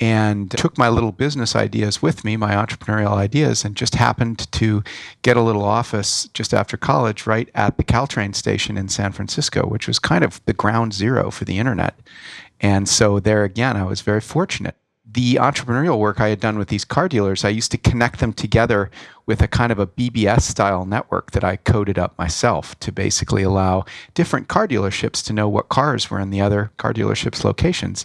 and 0.00 0.50
took 0.52 0.78
my 0.78 0.88
little 0.88 1.10
business 1.10 1.56
ideas 1.56 2.00
with 2.00 2.24
me, 2.24 2.36
my 2.36 2.54
entrepreneurial 2.54 3.14
ideas, 3.14 3.64
and 3.64 3.74
just 3.74 3.96
happened 3.96 4.50
to 4.52 4.84
get 5.22 5.36
a 5.36 5.42
little 5.42 5.64
office 5.64 6.28
just 6.34 6.54
after 6.54 6.76
college 6.76 7.26
right 7.26 7.48
at 7.56 7.76
the 7.76 7.84
Caltrain 7.84 8.32
station 8.32 8.78
in 8.78 8.88
San 8.88 9.10
Francisco, 9.10 9.66
which 9.66 9.88
was 9.88 9.98
kind 9.98 10.22
of 10.22 10.40
the 10.46 10.52
ground 10.52 10.94
zero 10.94 11.30
for 11.30 11.44
the 11.44 11.58
internet. 11.58 11.98
And 12.60 12.88
so 12.88 13.18
there 13.18 13.42
again, 13.42 13.76
I 13.76 13.82
was 13.84 14.02
very 14.02 14.20
fortunate 14.20 14.76
the 15.10 15.36
entrepreneurial 15.36 15.98
work 15.98 16.20
I 16.20 16.28
had 16.28 16.40
done 16.40 16.58
with 16.58 16.68
these 16.68 16.84
car 16.84 17.08
dealers, 17.08 17.44
I 17.44 17.48
used 17.48 17.70
to 17.70 17.78
connect 17.78 18.20
them 18.20 18.32
together 18.34 18.90
with 19.24 19.40
a 19.40 19.48
kind 19.48 19.72
of 19.72 19.78
a 19.78 19.86
BBS 19.86 20.42
style 20.42 20.84
network 20.84 21.30
that 21.30 21.42
I 21.42 21.56
coded 21.56 21.98
up 21.98 22.18
myself 22.18 22.78
to 22.80 22.92
basically 22.92 23.42
allow 23.42 23.86
different 24.12 24.48
car 24.48 24.68
dealerships 24.68 25.24
to 25.26 25.32
know 25.32 25.48
what 25.48 25.70
cars 25.70 26.10
were 26.10 26.20
in 26.20 26.30
the 26.30 26.42
other 26.42 26.72
car 26.76 26.92
dealerships' 26.92 27.42
locations. 27.42 28.04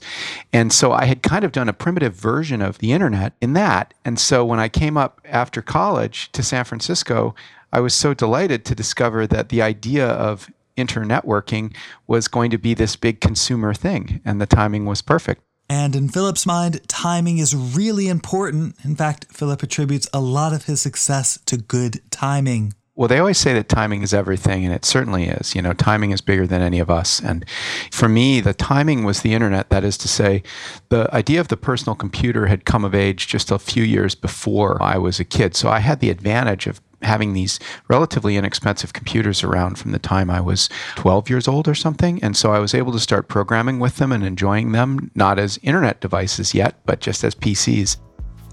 And 0.53 0.71
so 0.71 0.93
I 0.93 1.05
had 1.05 1.23
kind 1.23 1.43
of 1.43 1.51
done 1.51 1.67
a 1.67 1.73
primitive 1.73 2.15
version 2.15 2.61
of 2.61 2.77
the 2.77 2.93
internet 2.93 3.33
in 3.41 3.53
that. 3.53 3.93
And 4.05 4.17
so 4.17 4.45
when 4.45 4.59
I 4.59 4.69
came 4.69 4.97
up 4.97 5.19
after 5.25 5.61
college 5.61 6.31
to 6.31 6.41
San 6.41 6.63
Francisco, 6.63 7.35
I 7.73 7.81
was 7.81 7.93
so 7.93 8.13
delighted 8.13 8.63
to 8.65 8.75
discover 8.75 9.27
that 9.27 9.49
the 9.49 9.61
idea 9.61 10.07
of 10.07 10.49
internetworking 10.77 11.75
was 12.07 12.27
going 12.27 12.49
to 12.51 12.57
be 12.57 12.73
this 12.73 12.95
big 12.95 13.19
consumer 13.19 13.73
thing, 13.73 14.21
and 14.23 14.39
the 14.39 14.45
timing 14.45 14.85
was 14.85 15.01
perfect. 15.01 15.41
And 15.69 15.95
in 15.95 16.09
Philip's 16.09 16.45
mind, 16.45 16.87
timing 16.87 17.37
is 17.37 17.55
really 17.55 18.07
important. 18.07 18.75
In 18.83 18.95
fact, 18.95 19.27
Philip 19.31 19.63
attributes 19.63 20.09
a 20.13 20.19
lot 20.19 20.53
of 20.53 20.65
his 20.65 20.81
success 20.81 21.39
to 21.45 21.57
good 21.57 22.01
timing. 22.11 22.73
Well, 22.95 23.07
they 23.07 23.17
always 23.17 23.39
say 23.39 23.53
that 23.53 23.69
timing 23.69 24.03
is 24.03 24.13
everything, 24.13 24.63
and 24.65 24.73
it 24.73 24.85
certainly 24.85 25.25
is. 25.25 25.55
You 25.55 25.63
know, 25.63 25.73
timing 25.73 26.11
is 26.11 26.21
bigger 26.21 26.45
than 26.45 26.61
any 26.61 26.77
of 26.77 26.91
us. 26.91 27.19
And 27.19 27.43
for 27.91 28.07
me, 28.07 28.39
the 28.39 28.53
timing 28.53 29.03
was 29.03 29.21
the 29.21 29.33
internet. 29.33 29.69
That 29.71 29.83
is 29.83 29.97
to 29.99 30.07
say, 30.07 30.43
the 30.89 31.09
idea 31.11 31.41
of 31.41 31.47
the 31.47 31.57
personal 31.57 31.95
computer 31.95 32.45
had 32.45 32.65
come 32.65 32.85
of 32.85 32.93
age 32.93 33.25
just 33.25 33.49
a 33.49 33.57
few 33.57 33.83
years 33.83 34.13
before 34.13 34.81
I 34.81 34.99
was 34.99 35.19
a 35.19 35.25
kid. 35.25 35.55
So 35.55 35.69
I 35.69 35.79
had 35.79 36.01
the 36.01 36.11
advantage 36.11 36.67
of 36.67 36.81
having 37.03 37.33
these 37.33 37.59
relatively 37.87 38.37
inexpensive 38.37 38.93
computers 38.93 39.43
around 39.43 39.77
from 39.77 39.91
the 39.91 39.99
time 39.99 40.29
I 40.29 40.41
was 40.41 40.69
12 40.95 41.29
years 41.29 41.47
old 41.47 41.67
or 41.67 41.75
something. 41.75 42.23
And 42.23 42.35
so 42.35 42.51
I 42.51 42.59
was 42.59 42.73
able 42.73 42.91
to 42.93 42.99
start 42.99 43.27
programming 43.27 43.79
with 43.79 43.97
them 43.97 44.11
and 44.11 44.23
enjoying 44.23 44.71
them, 44.71 45.11
not 45.15 45.39
as 45.39 45.59
internet 45.63 46.01
devices 46.01 46.53
yet, 46.53 46.75
but 46.85 46.99
just 46.99 47.23
as 47.23 47.35
PCs. 47.35 47.97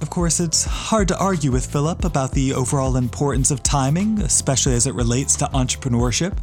Of 0.00 0.08
course, 0.08 0.40
it's 0.40 0.64
hard 0.64 1.08
to 1.08 1.18
argue 1.18 1.52
with 1.52 1.66
Philip 1.66 2.04
about 2.04 2.32
the 2.32 2.54
overall 2.54 2.96
importance 2.96 3.50
of 3.50 3.62
timing, 3.62 4.20
especially 4.22 4.72
as 4.72 4.86
it 4.86 4.94
relates 4.94 5.36
to 5.36 5.44
entrepreneurship. 5.46 6.38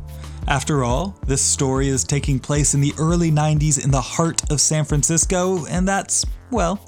After 0.47 0.85
all, 0.85 1.13
this 1.27 1.41
story 1.41 1.89
is 1.89 2.05
taking 2.05 2.39
place 2.39 2.73
in 2.73 2.79
the 2.79 2.93
early 2.97 3.29
90s 3.31 3.83
in 3.83 3.91
the 3.91 3.99
heart 3.99 4.49
of 4.49 4.61
San 4.61 4.85
Francisco, 4.85 5.65
and 5.65 5.85
that's, 5.85 6.25
well, 6.51 6.79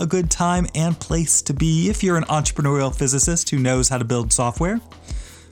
a 0.00 0.06
good 0.06 0.32
time 0.32 0.66
and 0.74 0.98
place 0.98 1.40
to 1.42 1.54
be 1.54 1.88
if 1.88 2.02
you're 2.02 2.16
an 2.16 2.24
entrepreneurial 2.24 2.92
physicist 2.92 3.50
who 3.50 3.60
knows 3.60 3.88
how 3.88 3.98
to 3.98 4.04
build 4.04 4.32
software. 4.32 4.80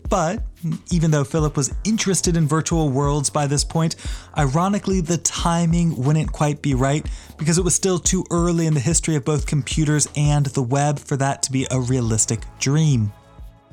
But 0.08 0.42
even 0.90 1.12
though 1.12 1.22
Philip 1.22 1.56
was 1.56 1.72
interested 1.84 2.36
in 2.36 2.48
virtual 2.48 2.88
worlds 2.88 3.30
by 3.30 3.46
this 3.46 3.62
point, 3.62 3.94
ironically, 4.36 5.00
the 5.00 5.18
timing 5.18 5.96
wouldn't 6.02 6.32
quite 6.32 6.62
be 6.62 6.74
right 6.74 7.06
because 7.38 7.58
it 7.58 7.64
was 7.64 7.76
still 7.76 8.00
too 8.00 8.24
early 8.32 8.66
in 8.66 8.74
the 8.74 8.80
history 8.80 9.14
of 9.14 9.24
both 9.24 9.46
computers 9.46 10.08
and 10.16 10.46
the 10.46 10.62
web 10.62 10.98
for 10.98 11.16
that 11.16 11.44
to 11.44 11.52
be 11.52 11.68
a 11.70 11.78
realistic 11.78 12.40
dream. 12.58 13.12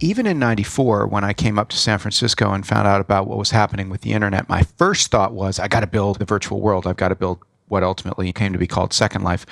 Even 0.01 0.25
in 0.25 0.39
94, 0.39 1.07
when 1.07 1.25
I 1.25 1.33
came 1.33 1.59
up 1.59 1.67
to 1.69 1.77
San 1.77 1.99
Francisco 1.99 2.53
and 2.53 2.65
found 2.65 2.87
out 2.87 3.01
about 3.01 3.27
what 3.27 3.37
was 3.37 3.51
happening 3.51 3.89
with 3.89 4.01
the 4.01 4.13
internet, 4.13 4.47
my 4.47 4.63
first 4.63 5.11
thought 5.11 5.33
was, 5.33 5.59
I 5.59 5.67
got 5.67 5.81
to 5.81 5.87
build 5.87 6.19
the 6.19 6.25
virtual 6.25 6.61
world. 6.61 6.87
I've 6.87 6.97
got 6.97 7.09
to 7.09 7.15
build 7.15 7.39
what 7.67 7.83
ultimately 7.83 8.31
came 8.31 8.53
to 8.53 8.59
be 8.59 8.67
called 8.67 8.93
Second 8.93 9.23
Life. 9.23 9.45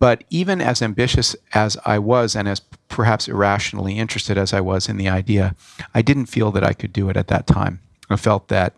But 0.00 0.24
even 0.30 0.60
as 0.60 0.82
ambitious 0.82 1.36
as 1.54 1.76
I 1.84 1.98
was, 1.98 2.34
and 2.34 2.48
as 2.48 2.60
perhaps 2.88 3.28
irrationally 3.28 3.98
interested 3.98 4.36
as 4.36 4.52
I 4.52 4.60
was 4.60 4.88
in 4.88 4.96
the 4.96 5.08
idea, 5.08 5.54
I 5.94 6.02
didn't 6.02 6.26
feel 6.26 6.50
that 6.52 6.64
I 6.64 6.72
could 6.72 6.92
do 6.92 7.08
it 7.08 7.16
at 7.16 7.28
that 7.28 7.46
time. 7.46 7.80
I 8.10 8.16
felt 8.16 8.48
that 8.48 8.74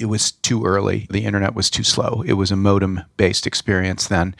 it 0.00 0.06
was 0.06 0.32
too 0.32 0.64
early. 0.64 1.06
The 1.10 1.24
internet 1.24 1.54
was 1.54 1.70
too 1.70 1.82
slow. 1.84 2.22
It 2.26 2.34
was 2.34 2.50
a 2.50 2.56
modem 2.56 3.02
based 3.16 3.46
experience 3.46 4.08
then, 4.08 4.34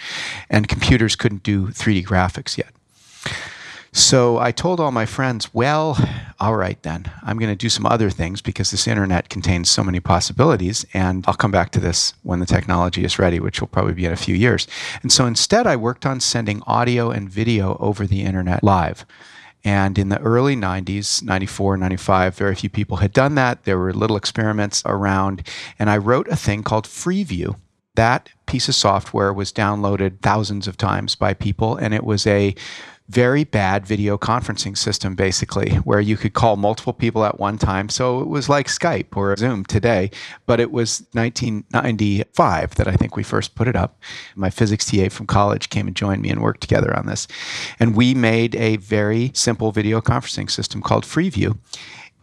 and 0.51 0.69
computers 0.69 1.17
couldn't 1.17 1.43
do 1.43 1.69
3D 1.69 2.05
graphics 2.05 2.57
yet. 2.57 2.73
So 3.99 4.39
I 4.39 4.53
told 4.53 4.79
all 4.79 4.93
my 4.93 5.07
friends, 5.07 5.53
well, 5.53 5.99
all 6.39 6.55
right 6.55 6.81
then, 6.85 7.11
I'm 7.25 7.37
going 7.37 7.51
to 7.51 7.57
do 7.57 7.69
some 7.69 7.85
other 7.85 8.11
things 8.11 8.41
because 8.41 8.71
this 8.71 8.87
internet 8.87 9.29
contains 9.29 9.69
so 9.69 9.83
many 9.83 9.99
possibilities. 9.99 10.87
And 10.95 11.25
I'll 11.27 11.35
come 11.35 11.51
back 11.51 11.71
to 11.73 11.81
this 11.81 12.15
when 12.23 12.39
the 12.39 12.47
technology 12.47 13.03
is 13.03 13.19
ready, 13.19 13.41
which 13.41 13.61
will 13.61 13.67
probably 13.67 13.95
be 13.95 14.05
in 14.05 14.13
a 14.13 14.17
few 14.17 14.37
years. 14.37 14.69
And 15.03 15.11
so 15.11 15.27
instead, 15.27 15.67
I 15.67 15.75
worked 15.75 16.07
on 16.07 16.21
sending 16.21 16.63
audio 16.65 17.11
and 17.11 17.29
video 17.29 17.77
over 17.81 18.07
the 18.07 18.23
internet 18.23 18.63
live. 18.63 19.05
And 19.65 19.99
in 19.99 20.11
the 20.11 20.21
early 20.21 20.55
90s, 20.55 21.21
94, 21.25 21.77
95, 21.77 22.37
very 22.37 22.55
few 22.55 22.71
people 22.71 22.99
had 22.99 23.13
done 23.13 23.35
that. 23.35 23.65
There 23.65 23.79
were 23.79 23.93
little 23.93 24.17
experiments 24.17 24.81
around. 24.87 25.43
And 25.77 25.91
I 25.91 25.97
wrote 25.97 26.29
a 26.29 26.37
thing 26.37 26.63
called 26.63 26.87
FreeVue. 26.87 27.59
That 27.97 28.29
piece 28.47 28.69
of 28.69 28.77
software 28.77 29.33
was 29.33 29.53
downloaded 29.53 30.21
thousands 30.21 30.69
of 30.69 30.77
times 30.77 31.17
by 31.17 31.35
people, 31.35 31.75
and 31.75 31.93
it 31.93 32.05
was 32.05 32.29
a 32.29 32.55
very 33.09 33.45
bad 33.45 33.87
video 33.87 34.19
conferencing 34.19 34.77
system, 34.77 35.15
basically, 35.15 35.77
where 35.77 36.01
you 36.01 36.17
could 36.17 36.35
call 36.35 36.57
multiple 36.57 36.93
people 36.93 37.25
at 37.25 37.41
one 37.41 37.57
time. 37.57 37.89
So 37.89 38.21
it 38.21 38.29
was 38.29 38.49
like 38.49 38.67
Skype 38.67 39.17
or 39.17 39.35
Zoom 39.37 39.65
today, 39.65 40.11
but 40.47 40.61
it 40.61 40.71
was 40.71 41.07
1995 41.13 42.75
that 42.75 42.87
I 42.87 42.93
think 42.93 43.17
we 43.17 43.23
first 43.23 43.55
put 43.55 43.67
it 43.67 43.77
up. 43.77 43.99
My 44.37 44.51
physics 44.51 44.91
TA 44.91 45.09
from 45.09 45.27
college 45.27 45.71
came 45.71 45.87
and 45.87 45.97
joined 45.97 46.23
me 46.23 46.31
and 46.31 46.43
worked 46.43 46.61
together 46.61 46.95
on 46.97 47.07
this. 47.07 47.27
And 47.81 47.97
we 47.97 48.15
made 48.15 48.55
a 48.57 48.77
very 48.77 49.31
simple 49.35 49.73
video 49.73 50.01
conferencing 50.01 50.51
system 50.51 50.83
called 50.83 51.05
FreeVue 51.05 51.57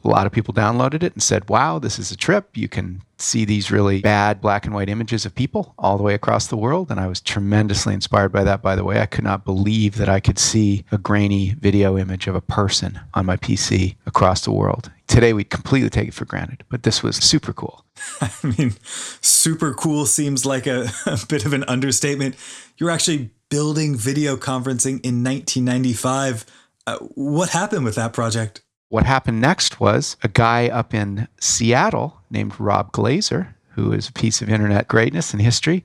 a 0.06 0.10
lot 0.10 0.26
of 0.26 0.32
people 0.32 0.54
downloaded 0.54 1.04
it 1.04 1.14
and 1.14 1.24
said, 1.24 1.50
wow, 1.50 1.80
this 1.80 1.98
is 1.98 2.12
a 2.12 2.18
trip. 2.18 2.56
You 2.56 2.68
can 2.68 3.02
see 3.18 3.46
these 3.46 3.72
really 3.72 4.02
bad 4.02 4.42
black 4.42 4.66
and 4.66 4.74
white 4.74 4.90
images 4.90 5.26
of 5.26 5.34
people 5.34 5.74
all 5.80 5.98
the 5.98 6.04
way 6.04 6.14
across 6.14 6.48
the 6.48 6.58
world. 6.58 6.92
And 6.92 7.00
I 7.00 7.08
was 7.08 7.22
tremendously 7.22 7.94
inspired 7.94 8.32
by 8.32 8.44
that, 8.44 8.62
by 8.62 8.76
the 8.76 8.84
way. 8.84 9.00
I 9.00 9.06
could 9.06 9.24
not 9.24 9.46
believe 9.46 9.96
that 9.96 10.10
I 10.10 10.20
could 10.20 10.38
see 10.38 10.86
a 10.92 10.98
grainy 10.98 11.56
video 11.60 11.98
image 11.98 12.28
of 12.28 12.36
a 12.36 12.42
person 12.42 13.00
on 13.14 13.26
my 13.26 13.38
PC 13.38 13.96
across 14.06 14.42
the 14.42 14.52
world. 14.52 14.92
Today, 15.08 15.34
we 15.34 15.44
completely 15.44 15.90
take 15.90 16.10
it 16.10 16.14
for 16.14 16.26
granted, 16.26 16.64
but 16.70 16.84
this 16.84 17.02
was 17.02 17.18
super 17.18 17.54
cool. 17.54 17.86
I 18.22 18.30
mean, 18.58 18.74
super 19.22 19.74
cool 19.74 20.06
seems 20.06 20.46
like 20.46 20.68
a, 20.68 20.90
a 21.06 21.20
bit 21.28 21.46
of 21.46 21.54
an 21.54 21.64
understatement. 21.68 22.36
You're 22.78 22.92
actually 22.92 23.32
building 23.50 23.96
video 23.96 24.36
conferencing 24.36 25.00
in 25.06 25.24
1995. 25.24 26.46
Uh, 26.88 26.98
what 27.16 27.50
happened 27.50 27.86
with 27.86 27.96
that 27.96 28.14
project? 28.14 28.62
What 28.89 29.06
happened 29.06 29.42
next 29.42 29.80
was 29.80 30.15
a 30.22 30.27
guy 30.27 30.68
up 30.68 30.94
in 30.94 31.27
Seattle 31.39 32.22
named 32.30 32.60
Rob 32.60 32.92
Glaser, 32.92 33.56
who 33.70 33.92
is 33.92 34.08
a 34.08 34.13
piece 34.13 34.42
of 34.42 34.50
internet 34.50 34.88
greatness 34.88 35.34
and 35.34 35.42
history, 35.42 35.84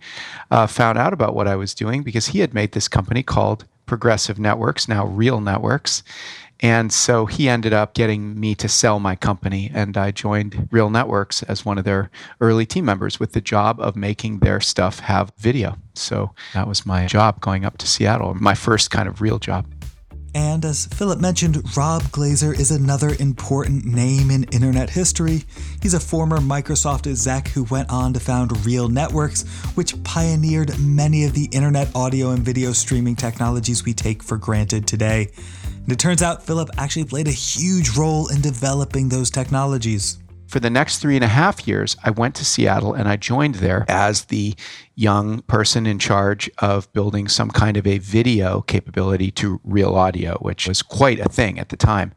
uh, 0.50 0.66
found 0.66 0.98
out 0.98 1.14
about 1.14 1.34
what 1.34 1.48
I 1.48 1.56
was 1.56 1.74
doing 1.74 2.02
because 2.02 2.28
he 2.28 2.40
had 2.40 2.52
made 2.52 2.72
this 2.72 2.88
company 2.88 3.22
called 3.22 3.64
Progressive 3.86 4.38
Networks, 4.38 4.86
now 4.86 5.06
Real 5.06 5.40
Networks. 5.40 6.02
And 6.60 6.92
so 6.92 7.24
he 7.24 7.48
ended 7.48 7.72
up 7.72 7.94
getting 7.94 8.38
me 8.38 8.54
to 8.56 8.68
sell 8.68 9.00
my 9.00 9.16
company, 9.16 9.70
and 9.72 9.96
I 9.96 10.10
joined 10.10 10.68
Real 10.70 10.90
Networks 10.90 11.42
as 11.44 11.64
one 11.64 11.78
of 11.78 11.84
their 11.84 12.10
early 12.38 12.66
team 12.66 12.84
members 12.84 13.18
with 13.18 13.32
the 13.32 13.40
job 13.40 13.80
of 13.80 13.96
making 13.96 14.40
their 14.40 14.60
stuff 14.60 15.00
have 15.00 15.32
video. 15.38 15.78
So 15.94 16.34
that 16.52 16.68
was 16.68 16.84
my 16.84 17.06
job 17.06 17.40
going 17.40 17.64
up 17.64 17.78
to 17.78 17.86
Seattle, 17.86 18.34
my 18.34 18.54
first 18.54 18.90
kind 18.90 19.08
of 19.08 19.22
real 19.22 19.38
job. 19.38 19.64
And 20.34 20.64
as 20.64 20.86
Philip 20.86 21.20
mentioned, 21.20 21.76
Rob 21.76 22.10
Glaser 22.12 22.52
is 22.52 22.70
another 22.70 23.16
important 23.18 23.84
name 23.84 24.30
in 24.30 24.44
internet 24.44 24.90
history. 24.90 25.42
He's 25.82 25.94
a 25.94 26.00
former 26.00 26.38
Microsoft 26.38 27.08
exec 27.08 27.48
who 27.48 27.64
went 27.64 27.90
on 27.90 28.12
to 28.12 28.20
found 28.20 28.64
Real 28.64 28.88
Networks, 28.88 29.42
which 29.74 30.00
pioneered 30.04 30.78
many 30.78 31.24
of 31.24 31.32
the 31.32 31.48
internet 31.52 31.94
audio 31.96 32.30
and 32.30 32.44
video 32.44 32.72
streaming 32.72 33.16
technologies 33.16 33.84
we 33.84 33.92
take 33.92 34.22
for 34.22 34.36
granted 34.36 34.86
today. 34.86 35.30
And 35.82 35.92
it 35.92 35.98
turns 35.98 36.22
out 36.22 36.44
Philip 36.44 36.70
actually 36.78 37.04
played 37.04 37.26
a 37.26 37.32
huge 37.32 37.96
role 37.96 38.28
in 38.28 38.40
developing 38.40 39.08
those 39.08 39.30
technologies 39.30 40.18
for 40.50 40.58
the 40.58 40.68
next 40.68 40.98
three 40.98 41.14
and 41.14 41.22
a 41.22 41.28
half 41.28 41.68
years, 41.68 41.96
I 42.02 42.10
went 42.10 42.34
to 42.34 42.44
Seattle 42.44 42.92
and 42.92 43.08
I 43.08 43.14
joined 43.14 43.56
there 43.56 43.84
as 43.88 44.24
the 44.24 44.56
young 44.96 45.42
person 45.42 45.86
in 45.86 46.00
charge 46.00 46.50
of 46.58 46.92
building 46.92 47.28
some 47.28 47.52
kind 47.52 47.76
of 47.76 47.86
a 47.86 47.98
video 47.98 48.60
capability 48.62 49.30
to 49.30 49.60
real 49.62 49.94
audio, 49.94 50.36
which 50.38 50.66
was 50.66 50.82
quite 50.82 51.20
a 51.20 51.28
thing 51.28 51.60
at 51.60 51.68
the 51.68 51.76
time. 51.76 52.12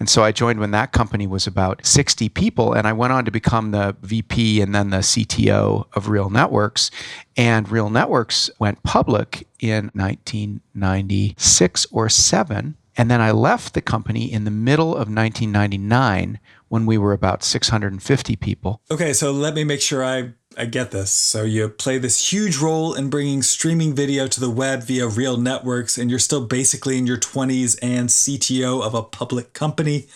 And 0.00 0.08
so 0.08 0.24
I 0.24 0.32
joined 0.32 0.60
when 0.60 0.70
that 0.70 0.92
company 0.92 1.26
was 1.26 1.46
about 1.46 1.84
60 1.84 2.30
people, 2.30 2.72
and 2.72 2.86
I 2.88 2.94
went 2.94 3.12
on 3.12 3.26
to 3.26 3.30
become 3.30 3.70
the 3.70 3.94
VP 4.00 4.62
and 4.62 4.74
then 4.74 4.88
the 4.88 4.98
CTO 4.98 5.84
of 5.92 6.08
Real 6.08 6.30
Networks. 6.30 6.90
And 7.36 7.68
Real 7.68 7.90
Networks 7.90 8.50
went 8.58 8.82
public 8.82 9.46
in 9.60 9.90
1996 9.92 11.86
or 11.92 12.08
7. 12.08 12.76
And 12.96 13.10
then 13.10 13.20
I 13.20 13.32
left 13.32 13.74
the 13.74 13.82
company 13.82 14.32
in 14.32 14.44
the 14.44 14.50
middle 14.50 14.92
of 14.92 15.08
1999 15.08 16.38
when 16.74 16.86
we 16.86 16.98
were 16.98 17.12
about 17.12 17.44
650 17.44 18.34
people. 18.34 18.80
Okay, 18.90 19.12
so 19.12 19.30
let 19.30 19.54
me 19.54 19.62
make 19.62 19.80
sure 19.80 20.04
I, 20.04 20.32
I 20.58 20.64
get 20.64 20.90
this. 20.90 21.12
So 21.12 21.44
you 21.44 21.68
play 21.68 21.98
this 21.98 22.32
huge 22.32 22.56
role 22.56 22.94
in 22.94 23.10
bringing 23.10 23.42
streaming 23.42 23.94
video 23.94 24.26
to 24.26 24.40
the 24.40 24.50
web 24.50 24.82
via 24.82 25.06
real 25.06 25.36
networks, 25.36 25.96
and 25.96 26.10
you're 26.10 26.18
still 26.18 26.44
basically 26.44 26.98
in 26.98 27.06
your 27.06 27.16
20s 27.16 27.78
and 27.80 28.08
CTO 28.08 28.82
of 28.82 28.92
a 28.92 29.04
public 29.04 29.52
company. 29.52 30.08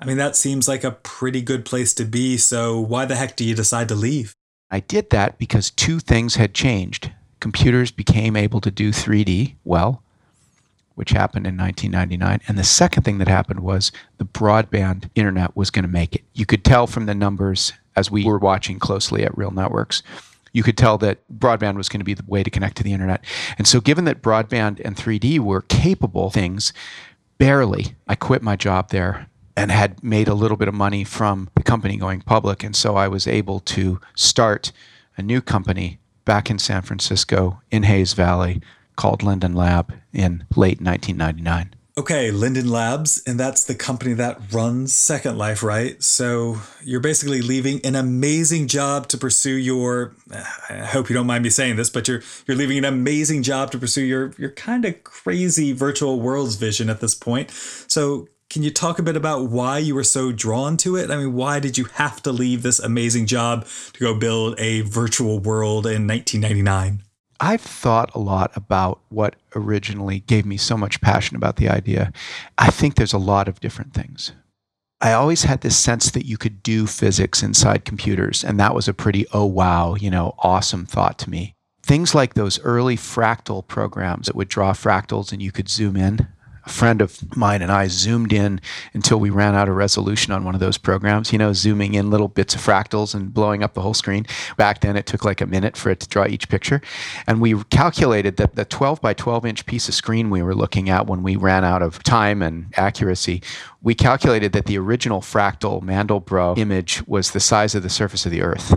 I 0.00 0.04
mean, 0.04 0.16
that 0.16 0.34
seems 0.34 0.66
like 0.66 0.82
a 0.82 0.90
pretty 0.90 1.40
good 1.40 1.64
place 1.64 1.94
to 1.94 2.04
be. 2.04 2.36
So 2.36 2.80
why 2.80 3.04
the 3.04 3.14
heck 3.14 3.36
do 3.36 3.44
you 3.44 3.54
decide 3.54 3.86
to 3.86 3.94
leave? 3.94 4.34
I 4.72 4.80
did 4.80 5.10
that 5.10 5.38
because 5.38 5.70
two 5.70 6.00
things 6.00 6.34
had 6.34 6.52
changed. 6.52 7.12
Computers 7.38 7.92
became 7.92 8.34
able 8.34 8.60
to 8.62 8.72
do 8.72 8.90
3D 8.90 9.54
well, 9.62 10.02
which 10.94 11.10
happened 11.10 11.46
in 11.46 11.56
1999. 11.56 12.40
And 12.48 12.58
the 12.58 12.64
second 12.64 13.02
thing 13.02 13.18
that 13.18 13.28
happened 13.28 13.60
was 13.60 13.92
the 14.18 14.24
broadband 14.24 15.10
internet 15.14 15.56
was 15.56 15.70
going 15.70 15.84
to 15.84 15.90
make 15.90 16.14
it. 16.14 16.22
You 16.34 16.46
could 16.46 16.64
tell 16.64 16.86
from 16.86 17.06
the 17.06 17.14
numbers 17.14 17.72
as 17.96 18.10
we 18.10 18.24
were 18.24 18.38
watching 18.38 18.78
closely 18.78 19.24
at 19.24 19.36
Real 19.36 19.50
Networks. 19.50 20.02
You 20.52 20.62
could 20.62 20.76
tell 20.76 20.98
that 20.98 21.18
broadband 21.32 21.76
was 21.76 21.88
going 21.88 22.00
to 22.00 22.04
be 22.04 22.14
the 22.14 22.24
way 22.26 22.42
to 22.42 22.50
connect 22.50 22.76
to 22.76 22.82
the 22.82 22.92
internet. 22.92 23.24
And 23.56 23.66
so, 23.66 23.80
given 23.80 24.04
that 24.04 24.20
broadband 24.20 24.80
and 24.84 24.96
3D 24.96 25.38
were 25.38 25.62
capable 25.62 26.30
things, 26.30 26.74
barely, 27.38 27.96
I 28.06 28.14
quit 28.14 28.42
my 28.42 28.56
job 28.56 28.90
there 28.90 29.28
and 29.56 29.70
had 29.70 30.02
made 30.02 30.28
a 30.28 30.34
little 30.34 30.56
bit 30.56 30.68
of 30.68 30.74
money 30.74 31.04
from 31.04 31.50
the 31.54 31.62
company 31.62 31.96
going 31.96 32.20
public. 32.22 32.62
And 32.62 32.74
so 32.74 32.96
I 32.96 33.08
was 33.08 33.26
able 33.26 33.60
to 33.60 34.00
start 34.14 34.72
a 35.16 35.22
new 35.22 35.40
company 35.40 35.98
back 36.24 36.50
in 36.50 36.58
San 36.58 36.82
Francisco 36.82 37.60
in 37.70 37.82
Hayes 37.82 38.14
Valley 38.14 38.60
called 38.96 39.22
Linden 39.22 39.54
Lab 39.54 39.92
in 40.12 40.44
late 40.56 40.80
1999. 40.80 41.74
Okay, 41.98 42.30
Linden 42.30 42.70
Labs, 42.70 43.22
and 43.26 43.38
that's 43.38 43.64
the 43.64 43.74
company 43.74 44.14
that 44.14 44.40
runs 44.50 44.94
Second 44.94 45.36
Life, 45.36 45.62
right? 45.62 46.02
So 46.02 46.56
you're 46.82 47.00
basically 47.00 47.42
leaving 47.42 47.84
an 47.84 47.94
amazing 47.94 48.68
job 48.68 49.08
to 49.08 49.18
pursue 49.18 49.56
your 49.56 50.14
I 50.70 50.86
hope 50.86 51.10
you 51.10 51.14
don't 51.14 51.26
mind 51.26 51.44
me 51.44 51.50
saying 51.50 51.76
this, 51.76 51.90
but 51.90 52.08
you're 52.08 52.22
you're 52.46 52.56
leaving 52.56 52.78
an 52.78 52.86
amazing 52.86 53.42
job 53.42 53.72
to 53.72 53.78
pursue 53.78 54.04
your 54.04 54.32
your 54.38 54.52
kind 54.52 54.86
of 54.86 55.04
crazy 55.04 55.72
virtual 55.72 56.18
worlds 56.18 56.56
vision 56.56 56.88
at 56.88 57.00
this 57.02 57.14
point. 57.14 57.50
So 57.50 58.26
can 58.48 58.62
you 58.62 58.70
talk 58.70 58.98
a 58.98 59.02
bit 59.02 59.16
about 59.16 59.50
why 59.50 59.76
you 59.76 59.94
were 59.94 60.02
so 60.04 60.32
drawn 60.32 60.78
to 60.78 60.96
it? 60.96 61.10
I 61.10 61.16
mean, 61.16 61.34
why 61.34 61.60
did 61.60 61.76
you 61.76 61.84
have 61.94 62.22
to 62.22 62.32
leave 62.32 62.62
this 62.62 62.78
amazing 62.78 63.26
job 63.26 63.66
to 63.92 64.00
go 64.00 64.14
build 64.14 64.58
a 64.58 64.80
virtual 64.80 65.38
world 65.38 65.84
in 65.84 66.06
1999? 66.06 67.02
I've 67.42 67.60
thought 67.60 68.14
a 68.14 68.20
lot 68.20 68.52
about 68.54 69.00
what 69.08 69.34
originally 69.56 70.20
gave 70.20 70.46
me 70.46 70.56
so 70.56 70.76
much 70.76 71.00
passion 71.00 71.36
about 71.36 71.56
the 71.56 71.68
idea. 71.68 72.12
I 72.56 72.70
think 72.70 72.94
there's 72.94 73.12
a 73.12 73.18
lot 73.18 73.48
of 73.48 73.58
different 73.58 73.92
things. 73.92 74.30
I 75.00 75.12
always 75.12 75.42
had 75.42 75.62
this 75.62 75.76
sense 75.76 76.12
that 76.12 76.24
you 76.24 76.38
could 76.38 76.62
do 76.62 76.86
physics 76.86 77.42
inside 77.42 77.84
computers, 77.84 78.44
and 78.44 78.60
that 78.60 78.76
was 78.76 78.86
a 78.86 78.94
pretty, 78.94 79.26
oh 79.32 79.44
wow, 79.44 79.96
you 79.96 80.08
know, 80.08 80.36
awesome 80.38 80.86
thought 80.86 81.18
to 81.18 81.30
me. 81.30 81.56
Things 81.82 82.14
like 82.14 82.34
those 82.34 82.60
early 82.60 82.96
fractal 82.96 83.66
programs 83.66 84.26
that 84.26 84.36
would 84.36 84.48
draw 84.48 84.72
fractals 84.72 85.32
and 85.32 85.42
you 85.42 85.50
could 85.50 85.68
zoom 85.68 85.96
in 85.96 86.28
a 86.64 86.68
friend 86.68 87.00
of 87.00 87.36
mine 87.36 87.60
and 87.62 87.72
I 87.72 87.88
zoomed 87.88 88.32
in 88.32 88.60
until 88.94 89.18
we 89.18 89.30
ran 89.30 89.54
out 89.54 89.68
of 89.68 89.74
resolution 89.74 90.32
on 90.32 90.44
one 90.44 90.54
of 90.54 90.60
those 90.60 90.78
programs, 90.78 91.32
you 91.32 91.38
know, 91.38 91.52
zooming 91.52 91.94
in 91.94 92.10
little 92.10 92.28
bits 92.28 92.54
of 92.54 92.60
fractals 92.60 93.14
and 93.14 93.34
blowing 93.34 93.62
up 93.62 93.74
the 93.74 93.80
whole 93.80 93.94
screen. 93.94 94.26
Back 94.56 94.80
then, 94.80 94.96
it 94.96 95.06
took 95.06 95.24
like 95.24 95.40
a 95.40 95.46
minute 95.46 95.76
for 95.76 95.90
it 95.90 96.00
to 96.00 96.08
draw 96.08 96.26
each 96.26 96.48
picture. 96.48 96.80
And 97.26 97.40
we 97.40 97.62
calculated 97.64 98.36
that 98.36 98.54
the 98.54 98.64
12 98.64 99.00
by 99.00 99.14
12 99.14 99.44
inch 99.44 99.66
piece 99.66 99.88
of 99.88 99.94
screen 99.94 100.30
we 100.30 100.42
were 100.42 100.54
looking 100.54 100.88
at 100.88 101.06
when 101.06 101.22
we 101.22 101.36
ran 101.36 101.64
out 101.64 101.82
of 101.82 102.02
time 102.02 102.42
and 102.42 102.72
accuracy, 102.76 103.42
we 103.82 103.94
calculated 103.94 104.52
that 104.52 104.66
the 104.66 104.78
original 104.78 105.20
fractal 105.20 105.82
Mandelbrot 105.82 106.58
image 106.58 107.06
was 107.06 107.32
the 107.32 107.40
size 107.40 107.74
of 107.74 107.82
the 107.82 107.90
surface 107.90 108.24
of 108.24 108.32
the 108.32 108.42
Earth. 108.42 108.74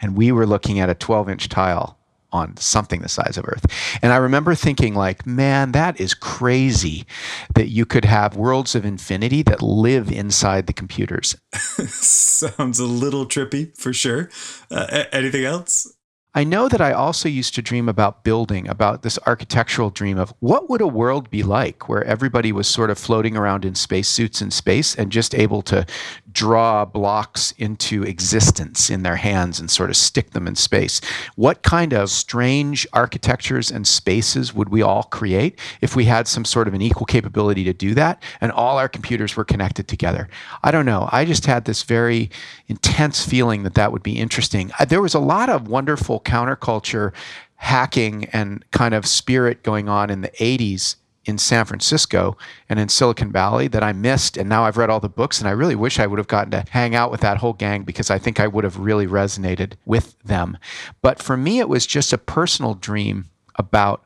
And 0.00 0.16
we 0.16 0.32
were 0.32 0.46
looking 0.46 0.80
at 0.80 0.88
a 0.88 0.94
12 0.94 1.28
inch 1.28 1.48
tile 1.50 1.99
on 2.32 2.56
something 2.56 3.00
the 3.00 3.08
size 3.08 3.36
of 3.36 3.44
Earth. 3.46 3.66
And 4.02 4.12
I 4.12 4.16
remember 4.16 4.54
thinking, 4.54 4.94
like, 4.94 5.26
man, 5.26 5.72
that 5.72 6.00
is 6.00 6.14
crazy 6.14 7.06
that 7.54 7.68
you 7.68 7.86
could 7.86 8.04
have 8.04 8.36
worlds 8.36 8.74
of 8.74 8.84
infinity 8.84 9.42
that 9.42 9.62
live 9.62 10.10
inside 10.10 10.66
the 10.66 10.72
computers. 10.72 11.36
Sounds 11.52 12.78
a 12.78 12.86
little 12.86 13.26
trippy 13.26 13.76
for 13.76 13.92
sure. 13.92 14.30
Uh, 14.70 15.04
anything 15.12 15.44
else? 15.44 15.94
I 16.32 16.44
know 16.44 16.68
that 16.68 16.80
I 16.80 16.92
also 16.92 17.28
used 17.28 17.56
to 17.56 17.62
dream 17.62 17.88
about 17.88 18.22
building, 18.22 18.68
about 18.68 19.02
this 19.02 19.18
architectural 19.26 19.90
dream 19.90 20.16
of 20.16 20.32
what 20.38 20.70
would 20.70 20.80
a 20.80 20.86
world 20.86 21.28
be 21.28 21.42
like 21.42 21.88
where 21.88 22.04
everybody 22.04 22.52
was 22.52 22.68
sort 22.68 22.88
of 22.88 22.98
floating 22.98 23.36
around 23.36 23.64
in 23.64 23.74
spacesuits 23.74 24.40
in 24.40 24.52
space 24.52 24.94
and 24.94 25.10
just 25.10 25.34
able 25.34 25.60
to 25.62 25.84
draw 26.32 26.84
blocks 26.84 27.52
into 27.52 28.02
existence 28.02 28.90
in 28.90 29.02
their 29.02 29.16
hands 29.16 29.58
and 29.58 29.70
sort 29.70 29.90
of 29.90 29.96
stick 29.96 30.30
them 30.30 30.46
in 30.46 30.54
space. 30.54 31.00
What 31.36 31.62
kind 31.62 31.92
of 31.92 32.10
strange 32.10 32.86
architectures 32.92 33.70
and 33.70 33.86
spaces 33.86 34.54
would 34.54 34.68
we 34.68 34.82
all 34.82 35.04
create 35.04 35.58
if 35.80 35.96
we 35.96 36.04
had 36.04 36.28
some 36.28 36.44
sort 36.44 36.68
of 36.68 36.74
an 36.74 36.82
equal 36.82 37.06
capability 37.06 37.64
to 37.64 37.72
do 37.72 37.94
that 37.94 38.22
and 38.40 38.52
all 38.52 38.78
our 38.78 38.88
computers 38.88 39.36
were 39.36 39.44
connected 39.44 39.88
together? 39.88 40.28
I 40.62 40.70
don't 40.70 40.86
know. 40.86 41.08
I 41.12 41.24
just 41.24 41.46
had 41.46 41.64
this 41.64 41.82
very 41.82 42.30
intense 42.68 43.24
feeling 43.24 43.62
that 43.62 43.74
that 43.74 43.92
would 43.92 44.02
be 44.02 44.18
interesting. 44.18 44.70
Uh, 44.78 44.84
there 44.84 45.02
was 45.02 45.14
a 45.14 45.20
lot 45.20 45.48
of 45.48 45.68
wonderful 45.68 46.20
counterculture 46.20 47.12
hacking 47.56 48.24
and 48.32 48.64
kind 48.70 48.94
of 48.94 49.06
spirit 49.06 49.62
going 49.62 49.88
on 49.88 50.08
in 50.08 50.22
the 50.22 50.30
80s 50.30 50.96
in 51.24 51.38
San 51.38 51.64
Francisco 51.64 52.36
and 52.68 52.78
in 52.78 52.88
Silicon 52.88 53.30
Valley 53.30 53.68
that 53.68 53.82
I 53.82 53.92
missed. 53.92 54.36
And 54.36 54.48
now 54.48 54.64
I've 54.64 54.76
read 54.76 54.90
all 54.90 55.00
the 55.00 55.08
books, 55.08 55.38
and 55.38 55.48
I 55.48 55.52
really 55.52 55.74
wish 55.74 55.98
I 55.98 56.06
would 56.06 56.18
have 56.18 56.28
gotten 56.28 56.50
to 56.52 56.64
hang 56.70 56.94
out 56.94 57.10
with 57.10 57.20
that 57.20 57.38
whole 57.38 57.52
gang 57.52 57.82
because 57.82 58.10
I 58.10 58.18
think 58.18 58.40
I 58.40 58.46
would 58.46 58.64
have 58.64 58.78
really 58.78 59.06
resonated 59.06 59.74
with 59.84 60.18
them. 60.22 60.56
But 61.02 61.22
for 61.22 61.36
me, 61.36 61.58
it 61.58 61.68
was 61.68 61.86
just 61.86 62.12
a 62.12 62.18
personal 62.18 62.74
dream 62.74 63.28
about 63.56 64.04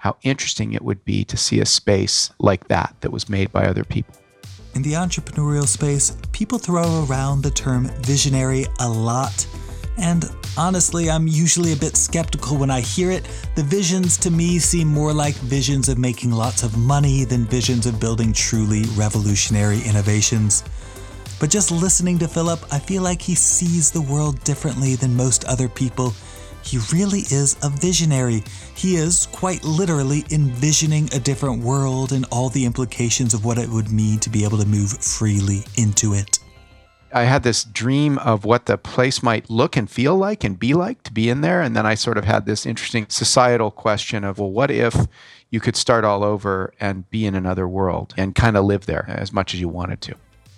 how 0.00 0.16
interesting 0.22 0.72
it 0.72 0.82
would 0.82 1.04
be 1.04 1.24
to 1.24 1.36
see 1.36 1.60
a 1.60 1.66
space 1.66 2.30
like 2.38 2.68
that 2.68 2.94
that 3.00 3.10
was 3.10 3.28
made 3.28 3.52
by 3.52 3.66
other 3.66 3.84
people. 3.84 4.14
In 4.74 4.82
the 4.82 4.92
entrepreneurial 4.92 5.66
space, 5.66 6.16
people 6.32 6.58
throw 6.58 7.06
around 7.08 7.42
the 7.42 7.50
term 7.50 7.88
visionary 8.02 8.66
a 8.78 8.88
lot. 8.88 9.46
And 9.98 10.30
honestly, 10.58 11.10
I'm 11.10 11.26
usually 11.26 11.72
a 11.72 11.76
bit 11.76 11.96
skeptical 11.96 12.58
when 12.58 12.70
I 12.70 12.80
hear 12.80 13.10
it. 13.10 13.28
The 13.54 13.62
visions 13.62 14.16
to 14.18 14.30
me 14.30 14.58
seem 14.58 14.88
more 14.88 15.12
like 15.12 15.34
visions 15.36 15.88
of 15.88 15.98
making 15.98 16.32
lots 16.32 16.62
of 16.62 16.76
money 16.76 17.24
than 17.24 17.46
visions 17.46 17.86
of 17.86 17.98
building 17.98 18.32
truly 18.32 18.84
revolutionary 18.94 19.80
innovations. 19.82 20.64
But 21.38 21.50
just 21.50 21.70
listening 21.70 22.18
to 22.18 22.28
Philip, 22.28 22.60
I 22.72 22.78
feel 22.78 23.02
like 23.02 23.20
he 23.20 23.34
sees 23.34 23.90
the 23.90 24.00
world 24.00 24.42
differently 24.44 24.96
than 24.96 25.16
most 25.16 25.44
other 25.44 25.68
people. 25.68 26.14
He 26.62 26.78
really 26.92 27.20
is 27.20 27.56
a 27.62 27.70
visionary. 27.70 28.42
He 28.74 28.96
is, 28.96 29.26
quite 29.26 29.62
literally, 29.62 30.24
envisioning 30.30 31.08
a 31.14 31.20
different 31.20 31.62
world 31.62 32.12
and 32.12 32.26
all 32.32 32.48
the 32.48 32.64
implications 32.64 33.34
of 33.34 33.44
what 33.44 33.58
it 33.58 33.68
would 33.68 33.92
mean 33.92 34.18
to 34.20 34.30
be 34.30 34.44
able 34.44 34.58
to 34.58 34.66
move 34.66 34.90
freely 34.98 35.64
into 35.76 36.14
it. 36.14 36.38
I 37.16 37.24
had 37.24 37.44
this 37.44 37.64
dream 37.64 38.18
of 38.18 38.44
what 38.44 38.66
the 38.66 38.76
place 38.76 39.22
might 39.22 39.48
look 39.48 39.74
and 39.74 39.90
feel 39.90 40.14
like 40.14 40.44
and 40.44 40.58
be 40.58 40.74
like 40.74 41.02
to 41.04 41.12
be 41.14 41.30
in 41.30 41.40
there. 41.40 41.62
And 41.62 41.74
then 41.74 41.86
I 41.86 41.94
sort 41.94 42.18
of 42.18 42.26
had 42.26 42.44
this 42.44 42.66
interesting 42.66 43.06
societal 43.08 43.70
question 43.70 44.22
of, 44.22 44.38
well, 44.38 44.50
what 44.50 44.70
if 44.70 45.06
you 45.48 45.58
could 45.58 45.76
start 45.76 46.04
all 46.04 46.22
over 46.22 46.74
and 46.78 47.08
be 47.08 47.24
in 47.24 47.34
another 47.34 47.66
world 47.66 48.12
and 48.18 48.34
kind 48.34 48.54
of 48.54 48.66
live 48.66 48.84
there 48.84 49.06
as 49.08 49.32
much 49.32 49.54
as 49.54 49.60
you 49.62 49.68
wanted 49.70 50.02
to? 50.02 50.14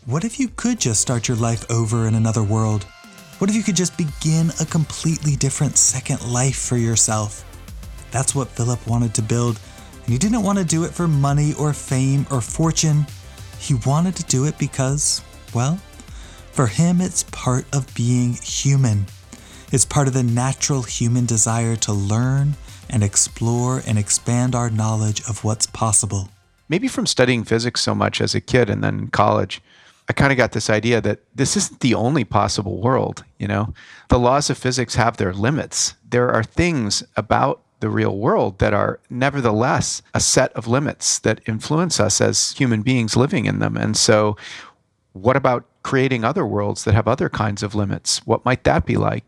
What 0.06 0.24
if 0.24 0.40
you 0.40 0.48
could 0.48 0.80
just 0.80 1.00
start 1.00 1.28
your 1.28 1.36
life 1.36 1.64
over 1.70 2.08
in 2.08 2.16
another 2.16 2.42
world? 2.42 2.82
What 3.38 3.48
if 3.48 3.54
you 3.54 3.62
could 3.62 3.76
just 3.76 3.96
begin 3.96 4.50
a 4.60 4.64
completely 4.64 5.36
different 5.36 5.76
second 5.76 6.20
life 6.28 6.58
for 6.58 6.76
yourself? 6.76 7.44
That's 8.10 8.34
what 8.34 8.48
Philip 8.48 8.84
wanted 8.84 9.14
to 9.14 9.22
build. 9.22 9.60
And 9.94 10.08
he 10.08 10.18
didn't 10.18 10.42
want 10.42 10.58
to 10.58 10.64
do 10.64 10.82
it 10.82 10.90
for 10.90 11.06
money 11.06 11.54
or 11.54 11.72
fame 11.72 12.26
or 12.32 12.40
fortune. 12.40 13.06
He 13.60 13.74
wanted 13.86 14.16
to 14.16 14.24
do 14.24 14.46
it 14.46 14.58
because, 14.58 15.22
well, 15.54 15.78
for 16.58 16.66
him, 16.66 17.00
it's 17.00 17.22
part 17.30 17.64
of 17.72 17.94
being 17.94 18.32
human. 18.32 19.06
It's 19.70 19.84
part 19.84 20.08
of 20.08 20.12
the 20.12 20.24
natural 20.24 20.82
human 20.82 21.24
desire 21.24 21.76
to 21.76 21.92
learn 21.92 22.54
and 22.90 23.04
explore 23.04 23.80
and 23.86 23.96
expand 23.96 24.56
our 24.56 24.68
knowledge 24.68 25.20
of 25.28 25.44
what's 25.44 25.68
possible. 25.68 26.30
Maybe 26.68 26.88
from 26.88 27.06
studying 27.06 27.44
physics 27.44 27.80
so 27.80 27.94
much 27.94 28.20
as 28.20 28.34
a 28.34 28.40
kid 28.40 28.70
and 28.70 28.82
then 28.82 28.98
in 28.98 29.06
college, 29.06 29.62
I 30.08 30.12
kind 30.14 30.32
of 30.32 30.36
got 30.36 30.50
this 30.50 30.68
idea 30.68 31.00
that 31.00 31.20
this 31.32 31.56
isn't 31.56 31.78
the 31.78 31.94
only 31.94 32.24
possible 32.24 32.80
world, 32.80 33.22
you 33.38 33.46
know. 33.46 33.72
The 34.08 34.18
laws 34.18 34.50
of 34.50 34.58
physics 34.58 34.96
have 34.96 35.16
their 35.16 35.32
limits. 35.32 35.94
There 36.10 36.28
are 36.28 36.42
things 36.42 37.04
about 37.16 37.62
the 37.78 37.88
real 37.88 38.18
world 38.18 38.58
that 38.58 38.74
are 38.74 38.98
nevertheless 39.08 40.02
a 40.12 40.18
set 40.18 40.52
of 40.54 40.66
limits 40.66 41.20
that 41.20 41.40
influence 41.46 42.00
us 42.00 42.20
as 42.20 42.50
human 42.58 42.82
beings 42.82 43.16
living 43.16 43.44
in 43.44 43.60
them. 43.60 43.76
And 43.76 43.96
so 43.96 44.36
what 45.12 45.36
about 45.36 45.64
creating 45.88 46.22
other 46.22 46.44
worlds 46.44 46.84
that 46.84 46.92
have 46.92 47.08
other 47.08 47.30
kinds 47.30 47.62
of 47.62 47.74
limits? 47.74 48.18
What 48.26 48.44
might 48.44 48.64
that 48.64 48.84
be 48.84 48.98
like? 48.98 49.24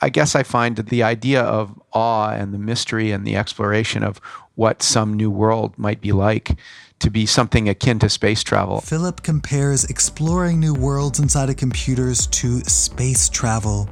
I 0.00 0.08
guess 0.08 0.36
I 0.36 0.44
find 0.44 0.76
that 0.76 0.88
the 0.88 1.02
idea 1.02 1.42
of 1.42 1.76
awe 1.92 2.30
and 2.30 2.54
the 2.54 2.60
mystery 2.60 3.10
and 3.10 3.26
the 3.26 3.34
exploration 3.34 4.04
of 4.04 4.18
what 4.54 4.84
some 4.84 5.14
new 5.14 5.32
world 5.32 5.76
might 5.76 6.00
be 6.00 6.12
like 6.12 6.56
to 7.00 7.10
be 7.10 7.26
something 7.26 7.68
akin 7.68 7.98
to 7.98 8.08
space 8.08 8.44
travel. 8.44 8.82
Philip 8.82 9.24
compares 9.24 9.82
exploring 9.86 10.60
new 10.60 10.74
worlds 10.74 11.18
inside 11.18 11.50
of 11.50 11.56
computers 11.56 12.28
to 12.28 12.60
space 12.60 13.28
travel. 13.28 13.90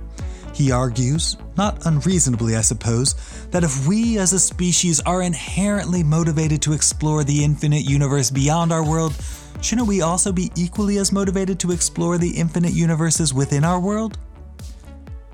He 0.55 0.71
argues, 0.71 1.37
not 1.57 1.85
unreasonably, 1.85 2.55
I 2.55 2.61
suppose, 2.61 3.17
that 3.51 3.65
if 3.65 3.89
we 3.89 4.19
as 4.19 4.33
a 4.33 4.39
species 4.39 5.01
are 5.01 5.21
inherently 5.21 6.05
motivated 6.05 6.63
to 6.63 6.75
explore 6.75 7.25
the 7.25 7.43
infinite 7.43 7.83
universe 7.83 8.31
beyond 8.31 8.73
our 8.73 8.89
world, 8.89 9.15
shouldn't 9.61 9.89
we 9.89 10.03
also 10.03 10.33
be 10.33 10.51
equally 10.57 10.99
as 10.99 11.13
motivated 11.13 11.59
to 11.61 11.73
explore 11.73 12.19
the 12.19 12.31
infinite 12.31 12.73
universes 12.73 13.33
within 13.33 13.65
our 13.65 13.81
world? 13.81 14.19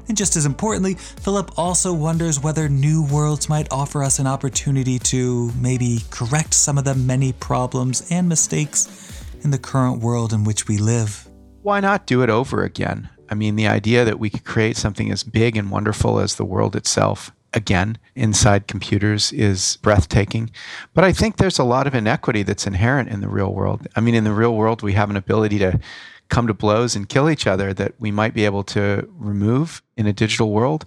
And 0.09 0.17
just 0.17 0.35
as 0.35 0.45
importantly, 0.45 0.95
Philip 0.95 1.57
also 1.57 1.93
wonders 1.93 2.41
whether 2.41 2.69
new 2.69 3.05
worlds 3.05 3.49
might 3.49 3.71
offer 3.71 4.03
us 4.03 4.19
an 4.19 4.27
opportunity 4.27 4.99
to 4.99 5.53
maybe 5.53 6.01
correct 6.11 6.53
some 6.53 6.79
of 6.79 6.85
the 6.85 6.97
many 6.97 7.33
problems 7.33 8.11
and 8.11 8.29
mistakes 8.29 9.25
in 9.43 9.51
the 9.51 9.59
current 9.59 10.03
world 10.03 10.33
in 10.33 10.43
which 10.43 10.67
we 10.67 10.79
live. 10.79 11.29
Why 11.63 11.79
not 11.79 12.07
do 12.07 12.23
it 12.23 12.31
over 12.31 12.65
again? 12.65 13.09
I 13.29 13.35
mean, 13.35 13.55
the 13.55 13.69
idea 13.69 14.05
that 14.05 14.19
we 14.19 14.31
could 14.31 14.45
create 14.45 14.77
something 14.77 15.13
as 15.13 15.23
big 15.23 15.57
and 15.57 15.71
wonderful 15.71 16.19
as 16.19 16.35
the 16.35 16.45
world 16.45 16.75
itself 16.75 17.31
again 17.53 17.99
inside 18.15 18.67
computers 18.67 19.33
is 19.33 19.79
breathtaking. 19.83 20.51
But 20.95 21.05
I 21.05 21.13
think 21.13 21.37
there's 21.37 21.59
a 21.59 21.65
lot 21.65 21.87
of 21.87 21.95
inequity 21.95 22.43
that's 22.43 22.67
inherent 22.67 23.09
in 23.09 23.21
the 23.21 23.29
real 23.29 23.53
world. 23.53 23.87
I 23.97 24.01
mean, 24.01 24.15
in 24.15 24.25
the 24.25 24.33
real 24.33 24.55
world, 24.55 24.83
we 24.83 24.93
have 24.95 25.11
an 25.11 25.17
ability 25.17 25.59
to 25.59 25.81
come 26.29 26.47
to 26.47 26.55
blows 26.55 26.97
and 26.97 27.09
kill 27.09 27.29
each 27.29 27.47
other 27.47 27.75
that 27.75 27.95
we 27.99 28.11
might 28.11 28.33
be 28.33 28.45
able 28.45 28.63
to 28.63 29.09
remove 29.19 29.83
in 29.97 30.07
a 30.07 30.13
digital 30.13 30.51
world. 30.51 30.87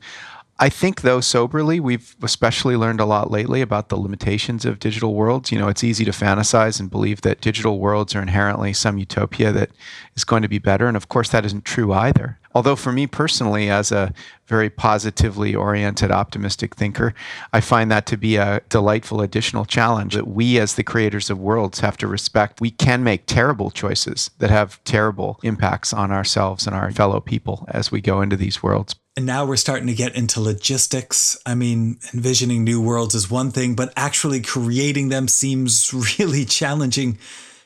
I 0.60 0.70
think, 0.70 1.02
though, 1.02 1.20
soberly, 1.20 1.80
we've 1.80 2.16
especially 2.22 2.78
learned 2.78 3.00
a 3.00 3.06
lot 3.06 3.32
lately 3.32 3.62
about 3.62 3.90
the 3.90 3.98
limitations 3.98 4.66
of 4.66 4.80
digital 4.80 5.16
worlds. 5.16 5.52
You 5.52 5.58
know, 5.58 5.68
it's 5.68 5.84
easy 5.84 6.06
to 6.06 6.12
fantasize 6.12 6.80
and 6.80 6.92
believe 6.92 7.22
that 7.22 7.42
digital 7.42 7.80
worlds 7.80 8.14
are 8.14 8.22
inherently 8.22 8.72
some 8.72 9.00
utopia 9.00 9.52
that 9.52 9.72
is 10.16 10.24
going 10.24 10.44
to 10.44 10.48
be 10.48 10.60
better. 10.60 10.88
And 10.88 10.96
of 10.96 11.10
course, 11.10 11.30
that 11.30 11.44
isn't 11.44 11.66
true 11.66 11.92
either. 11.92 12.40
Although, 12.54 12.76
for 12.76 12.92
me 12.92 13.08
personally, 13.08 13.68
as 13.72 13.92
a 13.92 14.14
very 14.46 14.70
positively 14.70 15.56
oriented, 15.56 16.12
optimistic 16.12 16.76
thinker, 16.76 17.16
I 17.52 17.60
find 17.60 17.90
that 17.90 18.06
to 18.06 18.18
be 18.18 18.36
a 18.36 18.62
delightful 18.70 19.22
additional 19.22 19.66
challenge 19.66 20.14
that 20.14 20.28
we, 20.28 20.60
as 20.60 20.76
the 20.76 20.84
creators 20.84 21.32
of 21.32 21.40
worlds, 21.40 21.80
have 21.80 21.98
to 21.98 22.08
respect. 22.08 22.62
We 22.62 22.70
can 22.70 23.04
make 23.04 23.26
terrible 23.26 23.72
choices 23.72 24.30
that 24.38 24.52
have 24.52 24.84
terrible 24.84 25.40
impacts 25.42 25.94
on 25.94 26.12
ourselves 26.12 26.68
and 26.68 26.76
our 26.76 26.92
fellow 26.92 27.20
people 27.20 27.66
as 27.70 27.92
we 27.92 28.02
go 28.02 28.22
into 28.22 28.38
these 28.38 28.62
worlds. 28.62 28.96
And 29.16 29.28
now 29.28 29.46
we're 29.46 29.58
starting 29.58 29.88
to 29.88 29.94
get 29.94 30.16
into 30.16 30.42
logistics. 30.42 31.38
I 31.46 31.54
mean, 31.54 32.00
envisioning 32.14 32.64
new 32.64 32.82
worlds 32.82 33.14
is 33.14 33.30
one 33.30 33.52
thing, 33.52 33.76
but 33.76 33.94
actually 33.96 34.42
creating 34.42 35.10
them 35.10 35.28
seems 35.28 35.94
really 36.20 36.46
challenging. 36.46 37.20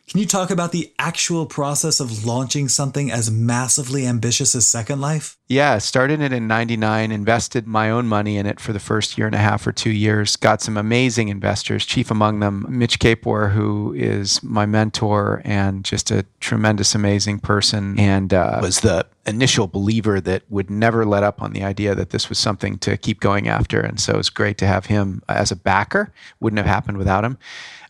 Can 0.10 0.22
you 0.22 0.26
talk 0.26 0.52
about 0.52 0.72
the 0.72 0.94
actual 0.98 1.46
process 1.46 2.00
of 2.00 2.26
launching 2.26 2.70
something 2.70 3.12
as 3.12 3.30
massively 3.30 4.08
ambitious 4.08 4.56
as 4.56 4.66
Second 4.66 5.02
Life? 5.02 5.38
Yeah, 5.50 5.80
started 5.80 6.22
it 6.22 6.32
in 6.32 6.48
99, 6.48 7.12
invested 7.12 7.68
my 7.68 7.90
own 7.90 8.08
money 8.08 8.38
in 8.38 8.46
it 8.46 8.62
for 8.62 8.72
the 8.72 8.80
first 8.80 9.18
year 9.18 9.28
and 9.28 9.36
a 9.36 9.40
half 9.40 9.68
or 9.68 9.74
two 9.74 9.92
years, 9.92 10.38
got 10.38 10.62
some 10.62 10.78
amazing 10.78 11.28
investors, 11.28 11.86
chief 11.86 12.10
among 12.10 12.40
them 12.40 12.66
Mitch 12.70 13.00
Kapor, 13.00 13.52
who 13.52 13.94
is 13.98 14.42
my 14.42 14.66
mentor 14.66 15.42
and 15.44 15.84
just 15.84 16.10
a 16.10 16.26
tremendous, 16.40 16.96
amazing 16.96 17.40
person, 17.40 18.00
and 18.00 18.34
uh, 18.34 18.60
was 18.62 18.80
the 18.80 19.06
initial 19.28 19.68
believer 19.68 20.22
that 20.22 20.44
would 20.50 20.70
never 20.70 21.06
let 21.06 21.24
up 21.24 21.42
on 21.42 21.52
the 21.52 21.64
idea 21.64 21.94
that 21.94 22.12
this 22.12 22.30
was 22.30 22.40
something 22.40 22.78
to 22.80 22.98
keep 22.98 23.20
going 23.20 23.48
after. 23.48 23.80
And 23.82 24.00
so 24.00 24.18
it's 24.18 24.30
great 24.30 24.58
to 24.60 24.68
have 24.68 24.86
him 24.88 25.22
as 25.28 25.52
a 25.52 25.56
backer. 25.56 26.14
Wouldn't 26.40 26.58
have 26.58 26.66
happened 26.66 26.98
without 26.98 27.26
him. 27.26 27.38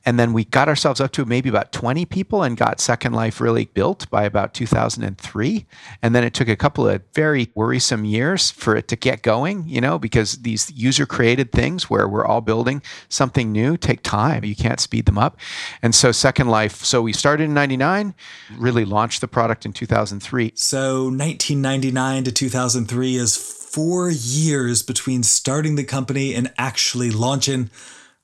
And 0.08 0.17
then 0.17 0.32
we 0.32 0.45
got 0.45 0.69
ourselves 0.69 1.02
up 1.02 1.12
to 1.12 1.26
maybe 1.26 1.50
about 1.50 1.73
20 1.73 2.06
people 2.06 2.41
and 2.41 2.56
got 2.56 2.80
Second 2.80 3.12
Life 3.12 3.41
really 3.41 3.65
built 3.65 4.10
by 4.10 4.23
about 4.23 4.54
2003. 4.54 5.65
And 6.02 6.15
then 6.15 6.23
it 6.23 6.34
took 6.34 6.47
a 6.47 6.56
couple 6.56 6.88
of 6.88 7.02
very 7.13 7.52
worrisome 7.56 8.06
years 8.06 8.50
for 8.50 8.78
it 8.78 8.88
to 8.88 8.95
get 8.95 9.21
going, 9.21 9.67
you 9.67 9.82
know, 9.82 10.00
because 10.00 10.43
these 10.43 10.71
user 10.71 11.06
created 11.06 11.52
things 11.52 11.89
where 11.89 12.08
we're 12.08 12.26
all 12.26 12.39
building 12.39 12.82
something 13.10 13.52
new 13.52 13.76
take 13.76 14.02
time. 14.02 14.45
You 14.45 14.56
can't 14.56 14.80
speed 14.80 15.08
them 15.08 15.17
up. 15.17 15.38
And 15.82 15.93
so 15.93 16.13
Second 16.13 16.47
Life, 16.47 16.86
so 16.86 17.02
we 17.02 17.12
started 17.12 17.43
in 17.43 17.54
99, 17.54 18.15
really 18.58 18.86
launched 18.86 19.19
the 19.19 19.28
product 19.28 19.65
in 19.65 19.73
2003. 19.73 20.54
So 20.56 21.10
1999 21.28 22.24
to 22.24 22.32
2003 22.32 23.16
is 23.18 23.36
four 23.36 24.10
years 24.10 24.82
between 24.82 25.24
starting 25.24 25.76
the 25.76 25.84
company 25.84 26.34
and 26.34 26.54
actually 26.58 27.12
launching 27.12 27.70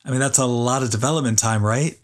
I 0.06 0.12
mean, 0.12 0.20
that's 0.20 0.38
a 0.38 0.46
lot 0.46 0.84
of 0.84 0.90
development 0.90 1.40
time, 1.40 1.64
right? 1.64 1.98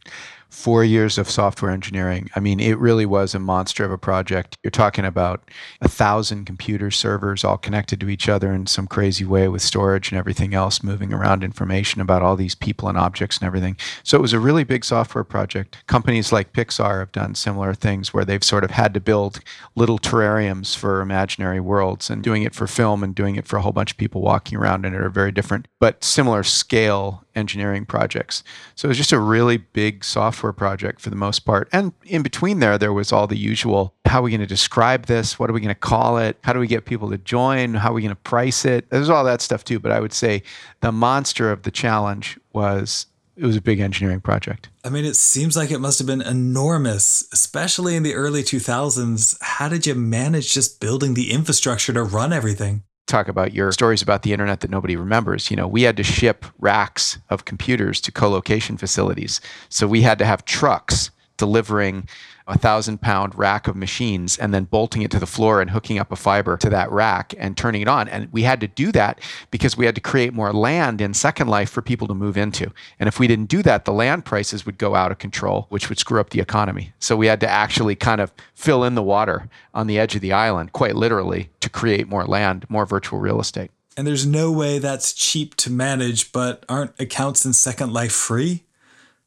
Four 0.49 0.83
years 0.83 1.17
of 1.17 1.29
software 1.29 1.71
engineering. 1.71 2.29
I 2.35 2.39
mean, 2.39 2.59
it 2.59 2.77
really 2.79 3.05
was 3.05 3.33
a 3.33 3.39
monster 3.39 3.85
of 3.85 3.91
a 3.91 3.97
project. 3.97 4.57
You're 4.63 4.71
talking 4.71 5.05
about 5.05 5.49
a 5.81 5.88
thousand 5.88 6.45
computer 6.45 6.91
servers 6.91 7.43
all 7.43 7.57
connected 7.57 7.99
to 8.01 8.09
each 8.09 8.27
other 8.27 8.51
in 8.51 8.65
some 8.67 8.88
crazy 8.88 9.25
way 9.25 9.47
with 9.47 9.62
storage 9.62 10.12
and 10.12 10.17
everything 10.17 10.53
else, 10.53 10.83
moving 10.83 11.13
around 11.13 11.43
information 11.43 12.01
about 12.01 12.23
all 12.23 12.35
these 12.35 12.55
people 12.55 12.89
and 12.89 12.97
objects 12.97 13.38
and 13.38 13.47
everything. 13.47 13.77
So 14.03 14.17
it 14.17 14.21
was 14.21 14.33
a 14.33 14.39
really 14.39 14.63
big 14.63 14.83
software 14.83 15.23
project. 15.23 15.85
Companies 15.88 16.31
like 16.31 16.53
Pixar 16.53 16.99
have 16.99 17.12
done 17.12 17.35
similar 17.35 17.73
things 17.73 18.13
where 18.13 18.25
they've 18.25 18.43
sort 18.43 18.63
of 18.63 18.71
had 18.71 18.93
to 18.95 18.99
build 18.99 19.39
little 19.75 19.99
terrariums 19.99 20.75
for 20.75 21.01
imaginary 21.01 21.59
worlds 21.59 22.09
and 22.09 22.23
doing 22.23 22.43
it 22.43 22.55
for 22.55 22.67
film 22.67 23.03
and 23.03 23.13
doing 23.13 23.35
it 23.35 23.47
for 23.47 23.57
a 23.57 23.62
whole 23.62 23.71
bunch 23.71 23.91
of 23.91 23.97
people 23.97 24.21
walking 24.21 24.57
around 24.57 24.85
in 24.85 24.93
it 24.93 25.01
are 25.01 25.09
very 25.09 25.31
different, 25.31 25.67
but 25.79 26.03
similar 26.03 26.43
scale 26.43 27.23
engineering 27.39 27.86
projects. 27.86 28.43
So 28.75 28.86
it 28.86 28.89
was 28.89 28.97
just 28.97 29.12
a 29.12 29.19
really 29.19 29.58
big 29.58 30.04
software 30.04 30.54
project 30.54 31.02
for 31.02 31.10
the 31.10 31.15
most 31.15 31.39
part. 31.39 31.69
And 31.71 31.93
in 32.04 32.21
between 32.21 32.60
there, 32.60 32.78
there 32.78 32.93
was 32.93 33.12
all 33.12 33.25
the 33.25 33.38
usual 33.38 33.95
how 34.06 34.19
are 34.19 34.23
we 34.23 34.32
going 34.32 34.41
to 34.41 34.47
describe 34.47 35.06
this? 35.06 35.38
What 35.38 35.49
are 35.49 35.54
we 35.54 35.62
going 35.62 35.73
to 35.73 35.80
call 35.80 36.17
it? 36.17 36.38
How 36.43 36.52
do 36.52 36.60
we 36.60 36.67
get 36.67 36.86
people 36.86 37.12
to 37.12 37.17
join? 37.17 37.75
How 37.75 37.91
are 37.91 37.93
we 37.93 38.02
going 38.02 38.10
to 38.10 38.15
price 38.15 38.65
it? 38.65 38.89
There's 38.89 39.10
all 39.10 39.23
that 39.23 39.39
stuff 39.41 39.63
too. 39.63 39.80
But 39.80 39.91
I 39.91 39.99
would 39.99 40.13
say 40.13 40.43
the 40.82 40.91
monster 40.91 41.52
of 41.52 41.62
the 41.62 41.71
challenge 41.71 42.39
was 42.54 43.06
it 43.39 43.45
was 43.45 43.56
a 43.56 43.62
big 43.62 43.80
engineering 43.80 44.19
project. 44.19 44.69
I 44.84 44.89
mean, 44.89 45.06
it 45.06 45.15
seems 45.15 45.56
like 45.56 45.71
it 45.71 45.80
must 45.80 45.99
have 45.99 46.08
been 46.08 46.21
enormous, 46.21 47.28
especially 47.32 47.95
in 47.95 48.04
the 48.04 48.15
early 48.15 48.43
2000s. 48.43 49.38
How 49.41 49.69
did 49.69 49.88
you 49.88 49.95
manage 49.95 50.54
just 50.54 50.82
building 50.82 51.13
the 51.13 51.32
infrastructure 51.32 51.93
to 51.93 52.04
run 52.04 52.34
everything? 52.34 52.84
Talk 53.09 53.27
about 53.27 53.53
your 53.53 53.71
stories 53.71 54.01
about 54.01 54.23
the 54.23 54.31
internet 54.31 54.61
that 54.61 54.71
nobody 54.71 54.95
remembers. 54.95 55.49
You 55.49 55.57
know, 55.57 55.67
we 55.67 55.83
had 55.83 55.97
to 55.97 56.03
ship 56.03 56.45
racks 56.59 57.17
of 57.29 57.45
computers 57.45 57.99
to 58.01 58.11
co-location 58.11 58.77
facilities. 58.77 59.41
So 59.69 59.87
we 59.87 60.01
had 60.01 60.19
to 60.19 60.25
have 60.25 60.45
trucks 60.45 61.11
delivering 61.37 62.07
a 62.49 62.57
thousand 62.57 62.99
pound 62.99 63.38
rack 63.38 63.67
of 63.67 63.75
machines 63.75 64.38
and 64.38 64.53
then 64.53 64.65
bolting 64.65 65.01
it 65.01 65.12
to 65.12 65.19
the 65.19 65.25
floor 65.25 65.62
and 65.62 65.69
hooking 65.69 65.99
up 65.99 66.12
a 66.12 66.15
fiber 66.15 66.57
to 66.57 66.69
that 66.69 66.91
rack 66.91 67.33
and 67.38 67.55
turning 67.55 67.81
it 67.81 67.88
on. 67.88 68.09
And 68.09 68.31
we 68.33 68.43
had 68.43 68.59
to 68.62 68.67
do 68.67 68.91
that 68.91 69.21
because 69.51 69.77
we 69.77 69.85
had 69.85 69.95
to 69.95 70.01
create 70.01 70.33
more 70.33 70.51
land 70.51 70.99
in 70.99 71.13
Second 71.13 71.47
Life 71.47 71.69
for 71.69 71.81
people 71.81 72.07
to 72.07 72.13
move 72.13 72.38
into. 72.38 72.71
And 72.99 73.07
if 73.07 73.19
we 73.19 73.27
didn't 73.27 73.49
do 73.49 73.62
that, 73.63 73.85
the 73.85 73.93
land 73.93 74.25
prices 74.25 74.65
would 74.65 74.77
go 74.77 74.95
out 74.95 75.12
of 75.12 75.19
control, 75.19 75.67
which 75.69 75.89
would 75.89 75.99
screw 75.99 76.19
up 76.19 76.31
the 76.31 76.41
economy. 76.41 76.91
So 76.99 77.15
we 77.15 77.27
had 77.27 77.39
to 77.41 77.49
actually 77.49 77.95
kind 77.95 78.19
of 78.19 78.33
fill 78.55 78.83
in 78.83 78.95
the 78.95 79.03
water 79.03 79.47
on 79.73 79.88
the 79.88 79.99
edge 79.99 80.15
of 80.15 80.21
the 80.21 80.33
island, 80.33 80.73
quite 80.73 80.95
literally, 80.95 81.49
to 81.59 81.69
create 81.69 82.09
more 82.09 82.25
land, 82.25 82.65
more 82.69 82.85
virtual 82.85 83.19
real 83.19 83.39
estate. 83.39 83.71
And 83.95 84.07
there's 84.07 84.25
no 84.25 84.51
way 84.51 84.79
that's 84.79 85.13
cheap 85.13 85.55
to 85.57 85.69
manage, 85.69 86.31
but 86.31 86.63
aren't 86.69 86.99
accounts 86.99 87.45
in 87.45 87.53
Second 87.53 87.91
Life 87.91 88.13
free? 88.13 88.63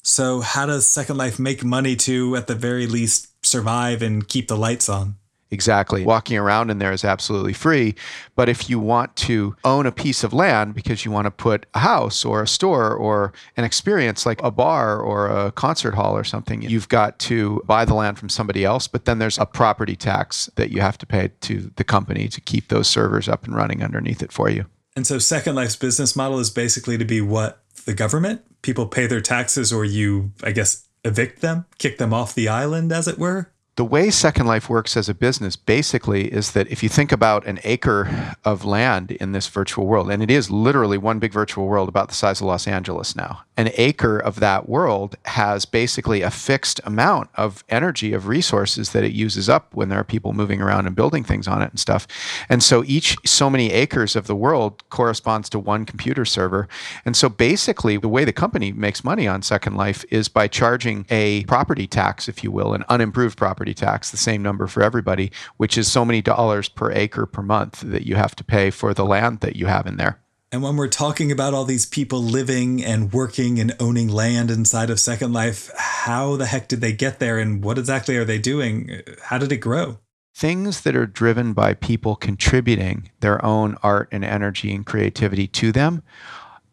So, 0.03 0.41
how 0.41 0.67
does 0.67 0.87
Second 0.87 1.17
Life 1.17 1.39
make 1.39 1.65
money 1.65 1.95
to, 1.97 2.37
at 2.37 2.49
the 2.49 2.57
very 2.57 2.87
least, 2.87 3.29
survive 3.45 4.03
and 4.03 4.27
keep 4.27 4.49
the 4.49 4.57
lights 4.57 4.89
on? 4.89 5.17
Exactly. 5.53 6.03
Walking 6.03 6.39
around 6.39 6.71
in 6.71 6.79
there 6.79 6.93
is 6.93 7.05
absolutely 7.05 7.53
free. 7.53 7.95
But 8.35 8.49
if 8.49 8.71
you 8.71 8.81
want 8.81 9.15
to 9.17 9.55
own 9.65 9.85
a 9.85 9.93
piece 9.93 10.25
of 10.25 10.33
land 10.33 10.75
because 10.75 11.05
you 11.05 11.11
want 11.11 11.27
to 11.27 11.31
put 11.31 11.67
a 11.75 11.81
house 11.81 12.25
or 12.25 12.43
a 12.43 12.49
store 12.49 12.95
or 12.95 13.35
an 13.59 13.65
experience 13.65 14.25
like 14.25 14.43
a 14.43 14.51
bar 14.51 14.99
or 14.99 15.29
a 15.29 15.53
concert 15.53 15.95
hall 15.95 16.17
or 16.17 16.25
something, 16.25 16.63
you've 16.63 16.89
got 16.89 17.19
to 17.21 17.63
buy 17.67 17.85
the 17.85 17.93
land 17.93 18.19
from 18.19 18.31
somebody 18.31 18.65
else. 18.65 18.89
But 18.89 19.05
then 19.05 19.19
there's 19.19 19.39
a 19.39 19.45
property 19.45 19.95
tax 19.95 20.49
that 20.57 20.71
you 20.71 20.81
have 20.81 20.97
to 20.99 21.07
pay 21.07 21.31
to 21.43 21.71
the 21.77 21.85
company 21.85 22.29
to 22.29 22.41
keep 22.41 22.69
those 22.69 22.89
servers 22.89 23.29
up 23.29 23.45
and 23.45 23.55
running 23.55 23.83
underneath 23.83 24.23
it 24.23 24.33
for 24.33 24.49
you. 24.49 24.65
And 24.97 25.07
so 25.07 25.19
Second 25.19 25.55
Life's 25.55 25.77
business 25.77 26.17
model 26.17 26.39
is 26.39 26.51
basically 26.51 26.97
to 26.97 27.05
be 27.05 27.21
what? 27.21 27.62
The 27.85 27.95
government? 27.95 28.43
people 28.63 28.87
pay 28.87 29.07
their 29.07 29.21
taxes 29.21 29.73
or 29.73 29.85
you, 29.85 30.33
I 30.43 30.53
guess, 30.53 30.89
evict 31.05 31.41
them, 31.41 31.67
kick 31.79 31.99
them 31.99 32.15
off 32.15 32.35
the 32.35 32.49
island, 32.49 32.93
as 32.93 33.09
it 33.09 33.19
were? 33.19 33.52
The 33.77 33.87
way 33.87 34.11
Second 34.11 34.47
Life 34.47 34.69
works 34.69 34.99
as 34.99 35.09
a 35.09 35.15
business 35.15 35.57
basically 35.57 36.31
is 36.31 36.53
that 36.53 36.71
if 36.71 36.83
you 36.83 36.91
think 36.91 37.11
about 37.11 37.47
an 37.47 37.59
acre 37.65 38.37
of 38.45 38.67
land 38.67 39.13
in 39.13 39.33
this 39.33 39.49
virtual 39.49 39.87
world, 39.87 40.11
and 40.11 40.23
it 40.23 40.31
is 40.31 40.51
literally 40.51 40.99
one 40.99 41.19
big 41.19 41.33
virtual 41.33 41.67
world 41.67 41.89
about 41.89 42.09
the 42.09 42.15
size 42.15 42.43
of 42.43 42.49
Los 42.49 42.69
Angeles 42.69 43.17
now, 43.17 43.45
an 43.57 43.71
acre 43.79 44.19
of 44.19 44.41
that 44.41 44.69
world 44.69 45.17
has 45.25 45.65
basically 45.65 46.21
a 46.21 46.31
fixed 46.31 46.83
amount 46.85 47.31
of 47.35 47.65
energy, 47.71 48.13
of 48.13 48.27
resources 48.27 48.93
that 48.93 49.05
it 49.05 49.13
uses 49.13 49.49
up 49.49 49.73
when 49.73 49.89
there 49.89 50.01
are 50.01 50.05
people 50.05 50.35
moving 50.35 50.61
around 50.61 50.87
and 50.87 50.95
building 50.95 51.25
things 51.25 51.49
on 51.49 51.63
it 51.63 51.71
and 51.71 51.81
stuff. 51.81 52.07
And 52.51 52.63
so 52.63 52.85
each 52.87 53.17
so 53.25 53.49
many 53.49 53.73
acres 53.73 54.15
of 54.15 54.27
the 54.27 54.37
world 54.37 54.87
corresponds 54.91 55.49
to 55.49 55.59
one 55.59 55.87
computer 55.87 56.27
server. 56.27 56.69
And 57.07 57.17
so 57.17 57.31
basically, 57.31 57.97
the 57.97 58.09
way 58.09 58.27
the 58.27 58.35
company 58.35 58.71
makes 58.71 59.03
money 59.03 59.27
on 59.27 59.41
Second 59.41 59.77
Life 59.79 60.05
is 60.11 60.29
by 60.29 60.47
charging 60.47 61.07
a 61.09 61.45
property 61.45 61.87
tax, 61.87 62.29
if 62.29 62.45
you 62.45 62.51
will, 62.51 62.75
an 62.75 62.85
unimproved 62.91 63.39
property 63.39 63.62
property 63.63 63.75
tax, 63.75 64.11
the 64.11 64.17
same 64.17 64.43
number 64.43 64.67
for 64.67 64.83
everybody, 64.83 65.31
which 65.57 65.79
is 65.79 65.91
so 65.91 66.05
many 66.05 66.21
dollars 66.21 66.69
per 66.69 66.91
acre 66.91 67.27
per 67.27 67.43
month 67.43 67.81
that 67.83 68.05
you 68.05 68.17
have 68.17 68.35
to 68.35 68.43
pay 68.43 68.71
for 68.71 68.93
the 68.93 69.05
land 69.05 69.39
that 69.39 69.55
you 69.55 69.67
have 69.67 69.87
in 69.87 69.99
there. 69.99 70.19
And 70.51 70.65
when 70.65 70.77
we're 70.77 70.89
talking 70.89 71.31
about 71.31 71.55
all 71.55 71.65
these 71.65 71.87
people 71.87 72.21
living 72.21 72.85
and 72.85 73.13
working 73.13 73.61
and 73.61 73.73
owning 73.79 74.09
land 74.09 74.51
inside 74.51 74.91
of 74.91 74.99
Second 74.99 75.33
Life, 75.33 75.71
how 75.77 76.35
the 76.35 76.47
heck 76.47 76.67
did 76.67 76.81
they 76.81 76.93
get 76.93 77.21
there 77.21 77.39
and 77.39 77.63
what 77.63 77.79
exactly 77.79 78.17
are 78.17 78.25
they 78.25 78.39
doing? 78.39 79.01
How 79.23 79.39
did 79.39 79.53
it 79.53 79.59
grow? 79.59 79.99
Things 80.35 80.81
that 80.81 80.97
are 80.97 81.07
driven 81.07 81.53
by 81.53 81.75
people 81.75 82.17
contributing 82.17 83.11
their 83.21 83.43
own 83.45 83.77
art 83.85 84.09
and 84.11 84.25
energy 84.25 84.75
and 84.75 84.85
creativity 84.85 85.47
to 85.47 85.71
them 85.71 86.03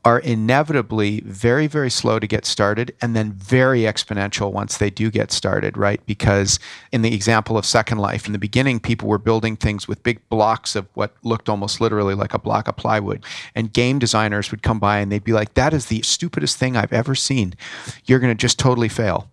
are 0.05 0.19
inevitably 0.19 1.19
very, 1.21 1.67
very 1.67 1.89
slow 1.89 2.19
to 2.19 2.27
get 2.27 2.45
started 2.45 2.95
and 3.01 3.15
then 3.15 3.33
very 3.33 3.81
exponential 3.81 4.51
once 4.51 4.77
they 4.77 4.89
do 4.89 5.12
get 5.12 5.29
started, 5.29 5.75
right? 5.77 6.03
Because 6.05 6.57
in 6.93 7.01
the 7.01 7.13
example 7.13 7.57
of 7.57 7.65
Second 7.65 7.97
Life, 7.97 8.25
in 8.25 8.31
the 8.31 8.39
beginning, 8.39 8.79
people 8.79 9.09
were 9.09 9.17
building 9.17 9.57
things 9.57 9.89
with 9.89 10.01
big 10.03 10.27
blocks 10.29 10.75
of 10.75 10.88
what 10.93 11.15
looked 11.23 11.49
almost 11.49 11.81
literally 11.81 12.15
like 12.15 12.33
a 12.33 12.39
block 12.39 12.69
of 12.69 12.77
plywood. 12.77 13.25
And 13.55 13.73
game 13.73 13.99
designers 13.99 14.51
would 14.51 14.63
come 14.63 14.79
by 14.79 14.99
and 14.99 15.12
they'd 15.12 15.23
be 15.23 15.33
like, 15.33 15.55
that 15.55 15.73
is 15.73 15.88
the 15.88 16.01
stupidest 16.01 16.57
thing 16.57 16.77
I've 16.77 16.93
ever 16.93 17.13
seen. 17.13 17.55
You're 18.05 18.19
going 18.19 18.35
to 18.35 18.41
just 18.41 18.57
totally 18.57 18.89
fail. 18.89 19.29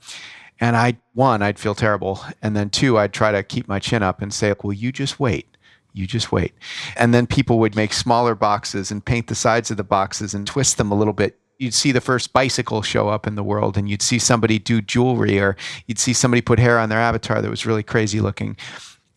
And 0.59 0.77
I, 0.77 0.97
one, 1.15 1.43
I'd 1.43 1.61
feel 1.61 1.75
terrible. 1.75 2.21
And 2.43 2.57
then 2.57 2.71
two, 2.71 2.99
I'd 2.99 3.13
try 3.13 3.31
to 3.31 3.43
keep 3.43 3.69
my 3.69 3.79
chin 3.79 4.03
up 4.03 4.21
and 4.21 4.33
say, 4.33 4.55
well, 4.63 4.73
you 4.73 4.91
just 4.91 5.21
wait 5.21 5.56
You 5.97 6.07
just 6.07 6.31
wait. 6.31 6.53
And 6.97 7.13
then 7.15 7.27
people 7.27 7.59
would 7.59 7.75
make 7.75 7.93
smaller 7.93 8.35
boxes 8.35 8.91
and 8.91 9.05
paint 9.05 9.29
the 9.29 9.35
sides 9.35 9.71
of 9.71 9.77
the 9.77 9.85
boxes 9.85 10.35
and 10.35 10.47
twist 10.47 10.77
them 10.79 10.93
a 10.93 10.95
little 10.95 11.15
bit 11.15 11.39
you'd 11.59 11.73
see 11.73 11.91
the 11.91 12.03
first 12.03 12.35
bicycle 12.35 12.83
show 12.83 13.09
up 13.09 13.27
in 13.27 13.35
the 13.35 13.43
world 13.43 13.79
and 13.79 13.89
you'd 13.89 14.03
see 14.03 14.19
somebody 14.19 14.59
do 14.59 14.83
jewelry 14.83 15.41
or 15.41 15.57
you'd 15.87 15.99
see 15.99 16.13
somebody 16.13 16.43
put 16.43 16.59
hair 16.59 16.79
on 16.79 16.91
their 16.91 16.99
avatar 16.99 17.41
that 17.41 17.49
was 17.49 17.65
really 17.65 17.83
crazy 17.83 18.21
looking 18.21 18.55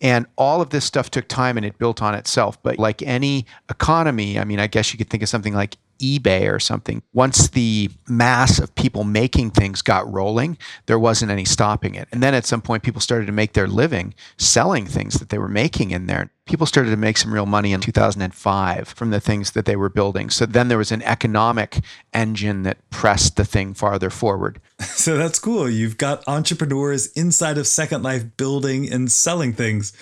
and 0.01 0.25
all 0.37 0.61
of 0.61 0.69
this 0.69 0.85
stuff 0.85 1.11
took 1.11 1.27
time 1.27 1.57
and 1.57 1.65
it 1.65 1.77
built 1.77 2.01
on 2.01 2.15
itself. 2.15 2.61
But 2.63 2.79
like 2.79 3.01
any 3.01 3.45
economy, 3.69 4.39
I 4.39 4.43
mean, 4.43 4.59
I 4.59 4.67
guess 4.67 4.93
you 4.93 4.97
could 4.97 5.09
think 5.09 5.23
of 5.23 5.29
something 5.29 5.53
like 5.53 5.77
eBay 5.99 6.51
or 6.51 6.59
something. 6.59 7.01
Once 7.13 7.49
the 7.49 7.89
mass 8.07 8.59
of 8.59 8.73
people 8.75 9.03
making 9.03 9.51
things 9.51 9.81
got 9.81 10.12
rolling, 10.12 10.57
there 10.85 10.99
wasn't 10.99 11.31
any 11.31 11.45
stopping 11.45 11.95
it. 11.95 12.07
And 12.12 12.23
then 12.23 12.33
at 12.33 12.45
some 12.45 12.62
point, 12.62 12.83
people 12.83 13.01
started 13.01 13.25
to 13.27 13.31
make 13.31 13.53
their 13.53 13.67
living 13.67 14.13
selling 14.38 14.85
things 14.85 15.15
that 15.15 15.29
they 15.29 15.38
were 15.38 15.47
making 15.47 15.91
in 15.91 16.07
there. 16.07 16.31
People 16.45 16.65
started 16.65 16.89
to 16.89 16.97
make 16.97 17.17
some 17.17 17.33
real 17.33 17.45
money 17.45 17.73
in 17.73 17.79
2005 17.79 18.88
from 18.88 19.12
the 19.12 19.19
things 19.19 19.51
that 19.51 19.65
they 19.65 19.75
were 19.75 19.89
building. 19.89 20.29
So 20.29 20.45
then 20.45 20.67
there 20.67 20.79
was 20.79 20.91
an 20.91 21.03
economic 21.03 21.79
engine 22.12 22.63
that 22.63 22.89
pressed 22.89 23.35
the 23.35 23.45
thing 23.45 23.73
farther 23.73 24.09
forward. 24.09 24.59
So 24.99 25.17
that's 25.17 25.39
cool. 25.39 25.69
You've 25.69 25.97
got 25.97 26.27
entrepreneurs 26.27 27.07
inside 27.13 27.57
of 27.57 27.67
Second 27.67 28.03
Life 28.03 28.35
building 28.35 28.91
and 28.91 29.09
selling 29.09 29.53
things. 29.53 29.93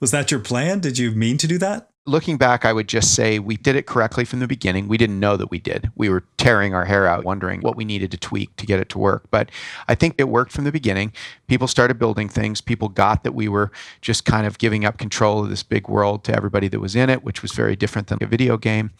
Was 0.00 0.12
that 0.12 0.30
your 0.30 0.40
plan? 0.40 0.78
Did 0.78 0.96
you 0.96 1.10
mean 1.10 1.38
to 1.38 1.48
do 1.48 1.58
that? 1.58 1.90
Looking 2.06 2.36
back, 2.36 2.66
I 2.66 2.72
would 2.72 2.86
just 2.86 3.14
say 3.14 3.38
we 3.38 3.56
did 3.56 3.76
it 3.76 3.86
correctly 3.86 4.26
from 4.26 4.40
the 4.40 4.46
beginning. 4.46 4.88
We 4.88 4.98
didn't 4.98 5.18
know 5.18 5.38
that 5.38 5.50
we 5.50 5.58
did. 5.58 5.90
We 5.94 6.10
were 6.10 6.22
tearing 6.36 6.74
our 6.74 6.84
hair 6.84 7.06
out, 7.06 7.24
wondering 7.24 7.62
what 7.62 7.76
we 7.76 7.84
needed 7.84 8.10
to 8.10 8.18
tweak 8.18 8.54
to 8.56 8.66
get 8.66 8.78
it 8.78 8.90
to 8.90 8.98
work. 8.98 9.24
But 9.30 9.50
I 9.88 9.94
think 9.94 10.16
it 10.18 10.28
worked 10.28 10.52
from 10.52 10.64
the 10.64 10.72
beginning. 10.72 11.14
People 11.46 11.66
started 11.66 11.98
building 11.98 12.28
things. 12.28 12.60
People 12.60 12.90
got 12.90 13.24
that 13.24 13.32
we 13.32 13.48
were 13.48 13.72
just 14.02 14.26
kind 14.26 14.46
of 14.46 14.58
giving 14.58 14.84
up 14.84 14.98
control 14.98 15.42
of 15.42 15.48
this 15.48 15.62
big 15.62 15.88
world 15.88 16.24
to 16.24 16.36
everybody 16.36 16.68
that 16.68 16.80
was 16.80 16.94
in 16.94 17.08
it, 17.08 17.24
which 17.24 17.40
was 17.40 17.52
very 17.52 17.74
different 17.74 18.08
than 18.08 18.18
a 18.20 18.26
video 18.26 18.58
game. 18.58 18.90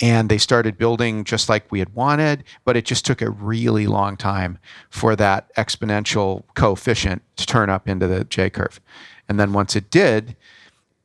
And 0.00 0.30
they 0.30 0.38
started 0.38 0.78
building 0.78 1.24
just 1.24 1.50
like 1.50 1.70
we 1.70 1.80
had 1.80 1.94
wanted, 1.94 2.42
but 2.64 2.76
it 2.76 2.86
just 2.86 3.04
took 3.04 3.20
a 3.20 3.28
really 3.28 3.86
long 3.86 4.16
time 4.16 4.58
for 4.88 5.14
that 5.16 5.54
exponential 5.56 6.42
coefficient 6.54 7.22
to 7.36 7.44
turn 7.44 7.68
up 7.68 7.86
into 7.86 8.06
the 8.06 8.24
J 8.24 8.48
curve. 8.48 8.80
And 9.28 9.38
then 9.38 9.52
once 9.52 9.76
it 9.76 9.90
did, 9.90 10.36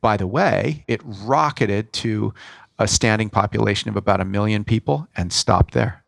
by 0.01 0.17
the 0.17 0.27
way, 0.27 0.83
it 0.87 1.01
rocketed 1.03 1.93
to 1.93 2.33
a 2.79 2.87
standing 2.87 3.29
population 3.29 3.89
of 3.89 3.95
about 3.95 4.19
a 4.19 4.25
million 4.25 4.63
people 4.63 5.07
and 5.15 5.31
stopped 5.31 5.73
there. 5.73 6.03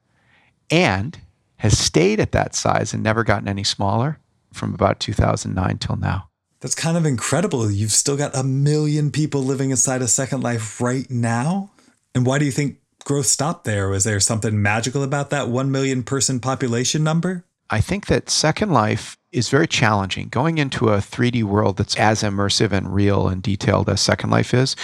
And 0.70 1.20
has 1.58 1.78
stayed 1.78 2.20
at 2.20 2.32
that 2.34 2.56
size 2.56 2.94
and 2.94 3.02
never 3.02 3.24
gotten 3.24 3.48
any 3.48 3.64
smaller 3.64 4.20
from 4.52 4.74
about 4.74 5.00
2009 5.00 5.78
till 5.78 5.96
now. 5.96 6.30
That's 6.60 6.76
kind 6.76 6.98
of 6.98 7.06
incredible. 7.06 7.70
You've 7.70 7.92
still 7.92 8.18
got 8.18 8.36
a 8.36 8.44
million 8.44 9.12
people 9.12 9.44
living 9.44 9.72
inside 9.72 10.02
a 10.02 10.08
Second 10.08 10.42
Life 10.42 10.82
right 10.82 11.10
now. 11.10 11.72
And 12.16 12.26
why 12.26 12.40
do 12.40 12.46
you 12.46 12.52
think 12.52 12.80
growth 13.04 13.26
stopped 13.26 13.66
there? 13.66 13.90
Was 13.90 14.04
there 14.04 14.20
something 14.20 14.62
magical 14.62 15.04
about 15.04 15.30
that 15.30 15.50
1 15.50 15.72
million 15.72 16.04
person 16.04 16.40
population 16.40 17.04
number? 17.04 17.44
I 17.70 17.82
think 17.82 18.08
that 18.08 18.30
Second 18.30 18.72
Life 18.72 19.18
is 19.34 19.50
very 19.50 19.68
challenging. 19.68 20.30
Going 20.30 20.58
into 20.58 20.90
a 20.90 20.98
3D 20.98 21.44
world 21.44 21.78
that's 21.78 21.98
as 21.98 22.24
immersive 22.24 22.72
and 22.72 22.94
real 22.94 23.28
and 23.28 23.42
detailed 23.42 23.90
as 23.90 24.00
Second 24.00 24.30
Life 24.30 24.54
is 24.54 24.76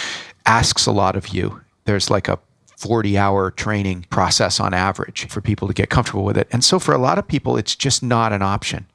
asks 0.44 0.86
a 0.86 0.92
lot 0.92 1.16
of 1.16 1.28
you. 1.28 1.60
There's 1.84 2.10
like 2.10 2.28
a 2.28 2.38
40 2.76 3.18
hour 3.18 3.50
training 3.50 4.06
process 4.08 4.58
on 4.58 4.72
average 4.72 5.28
for 5.28 5.40
people 5.40 5.68
to 5.68 5.74
get 5.74 5.90
comfortable 5.90 6.24
with 6.24 6.38
it. 6.38 6.48
And 6.50 6.64
so 6.64 6.78
for 6.78 6.94
a 6.94 6.98
lot 6.98 7.18
of 7.18 7.28
people, 7.28 7.56
it's 7.56 7.76
just 7.76 8.02
not 8.02 8.32
an 8.32 8.42
option. 8.42 8.86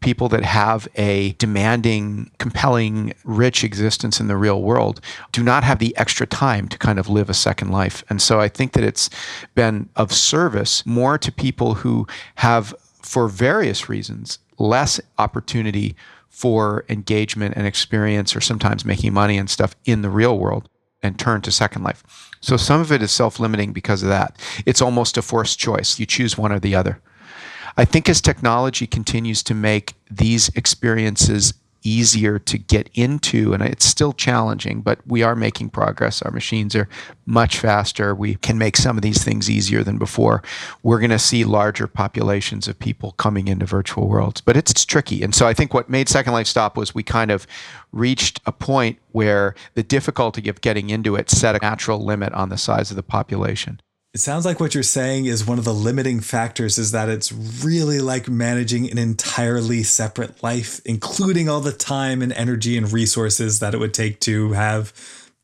People 0.00 0.30
that 0.30 0.42
have 0.42 0.88
a 0.96 1.32
demanding, 1.32 2.30
compelling, 2.38 3.12
rich 3.22 3.62
existence 3.62 4.18
in 4.18 4.28
the 4.28 4.38
real 4.38 4.62
world 4.62 5.02
do 5.32 5.42
not 5.42 5.62
have 5.64 5.78
the 5.78 5.94
extra 5.98 6.26
time 6.26 6.66
to 6.68 6.78
kind 6.78 6.98
of 6.98 7.10
live 7.10 7.28
a 7.28 7.34
second 7.34 7.70
life. 7.70 8.02
And 8.08 8.22
so 8.22 8.40
I 8.40 8.48
think 8.48 8.72
that 8.72 8.84
it's 8.84 9.10
been 9.54 9.90
of 9.96 10.10
service 10.10 10.86
more 10.86 11.18
to 11.18 11.30
people 11.30 11.74
who 11.74 12.06
have 12.36 12.74
for 13.02 13.28
various 13.28 13.88
reasons, 13.90 14.38
less 14.60 15.00
opportunity 15.18 15.96
for 16.28 16.84
engagement 16.88 17.54
and 17.56 17.66
experience 17.66 18.36
or 18.36 18.40
sometimes 18.40 18.84
making 18.84 19.12
money 19.12 19.36
and 19.36 19.50
stuff 19.50 19.74
in 19.84 20.02
the 20.02 20.10
real 20.10 20.38
world 20.38 20.68
and 21.02 21.18
turn 21.18 21.40
to 21.42 21.50
Second 21.50 21.82
Life. 21.82 22.30
So 22.40 22.56
some 22.56 22.80
of 22.80 22.92
it 22.92 23.02
is 23.02 23.10
self 23.10 23.40
limiting 23.40 23.72
because 23.72 24.02
of 24.02 24.08
that. 24.10 24.38
It's 24.64 24.82
almost 24.82 25.16
a 25.16 25.22
forced 25.22 25.58
choice. 25.58 25.98
You 25.98 26.06
choose 26.06 26.38
one 26.38 26.52
or 26.52 26.60
the 26.60 26.74
other. 26.74 27.00
I 27.76 27.84
think 27.84 28.08
as 28.08 28.20
technology 28.20 28.86
continues 28.86 29.42
to 29.44 29.54
make 29.54 29.94
these 30.10 30.48
experiences 30.50 31.54
easier 31.82 32.38
to 32.38 32.58
get 32.58 32.90
into 32.94 33.52
and 33.52 33.62
it's 33.62 33.84
still 33.84 34.12
challenging 34.12 34.80
but 34.82 34.98
we 35.06 35.22
are 35.22 35.36
making 35.36 35.70
progress. 35.70 36.22
Our 36.22 36.30
machines 36.30 36.74
are 36.76 36.88
much 37.26 37.58
faster. 37.58 38.14
We 38.14 38.34
can 38.36 38.58
make 38.58 38.76
some 38.76 38.96
of 38.96 39.02
these 39.02 39.22
things 39.22 39.48
easier 39.48 39.82
than 39.82 39.98
before. 39.98 40.42
We're 40.82 40.98
going 40.98 41.10
to 41.10 41.18
see 41.18 41.44
larger 41.44 41.86
populations 41.86 42.68
of 42.68 42.78
people 42.78 43.12
coming 43.12 43.48
into 43.48 43.66
virtual 43.66 44.08
worlds 44.08 44.40
but 44.40 44.56
it's, 44.56 44.80
tricky. 44.84 45.22
And 45.22 45.34
so 45.34 45.46
i 45.46 45.52
think 45.52 45.74
what 45.74 45.90
made 45.90 46.08
second 46.08 46.32
life 46.32 46.46
stop 46.46 46.76
was 46.76 46.94
we 46.94 47.02
kind 47.02 47.30
of 47.30 47.46
reached 47.92 48.40
a 48.46 48.52
point 48.52 48.98
where 49.12 49.54
the 49.74 49.82
difficulty 49.82 50.48
of 50.48 50.60
getting 50.60 50.90
into 50.90 51.16
it 51.16 51.30
set 51.30 51.54
a 51.54 51.58
natural 51.58 52.04
limit 52.04 52.32
on 52.32 52.48
the 52.48 52.56
size 52.56 52.90
of 52.90 52.96
the 52.96 53.02
population 53.02 53.80
it 54.12 54.18
sounds 54.18 54.44
like 54.44 54.58
what 54.58 54.74
you're 54.74 54.82
saying 54.82 55.26
is 55.26 55.46
one 55.46 55.58
of 55.58 55.64
the 55.64 55.74
limiting 55.74 56.20
factors 56.20 56.78
is 56.78 56.90
that 56.90 57.08
it's 57.08 57.30
really 57.32 58.00
like 58.00 58.28
managing 58.28 58.90
an 58.90 58.98
entirely 58.98 59.84
separate 59.84 60.42
life, 60.42 60.80
including 60.84 61.48
all 61.48 61.60
the 61.60 61.72
time 61.72 62.20
and 62.20 62.32
energy 62.32 62.76
and 62.76 62.92
resources 62.92 63.60
that 63.60 63.72
it 63.72 63.78
would 63.78 63.94
take 63.94 64.18
to 64.20 64.52
have 64.52 64.92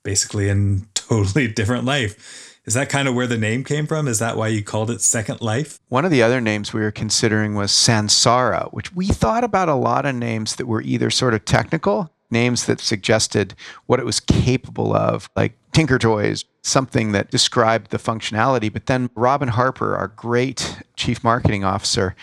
basically 0.02 0.48
a 0.48 0.80
totally 0.94 1.46
different 1.52 1.84
life. 1.84 2.60
Is 2.64 2.74
that 2.74 2.88
kind 2.88 3.06
of 3.06 3.14
where 3.14 3.28
the 3.28 3.38
name 3.38 3.62
came 3.62 3.86
from? 3.86 4.08
Is 4.08 4.18
that 4.18 4.36
why 4.36 4.48
you 4.48 4.64
called 4.64 4.90
it 4.90 5.00
Second 5.00 5.40
Life? 5.40 5.78
One 5.88 6.04
of 6.04 6.10
the 6.10 6.24
other 6.24 6.40
names 6.40 6.72
we 6.72 6.80
were 6.80 6.90
considering 6.90 7.54
was 7.54 7.70
Sansara, 7.70 8.72
which 8.72 8.92
we 8.92 9.06
thought 9.06 9.44
about 9.44 9.68
a 9.68 9.76
lot 9.76 10.04
of 10.04 10.16
names 10.16 10.56
that 10.56 10.66
were 10.66 10.82
either 10.82 11.10
sort 11.10 11.34
of 11.34 11.44
technical 11.44 12.10
names 12.32 12.66
that 12.66 12.80
suggested 12.80 13.54
what 13.86 14.00
it 14.00 14.04
was 14.04 14.18
capable 14.18 14.92
of, 14.92 15.30
like 15.36 15.56
Tinker 15.72 16.00
Toys, 16.00 16.44
something 16.66 17.12
that 17.12 17.30
described 17.30 17.90
the 17.90 17.98
functionality. 17.98 18.72
But 18.72 18.86
then 18.86 19.08
Robin 19.14 19.48
Harper, 19.48 19.96
our 19.96 20.08
great 20.08 20.78
chief 20.96 21.22
marketing 21.22 21.64
officer, 21.64 22.16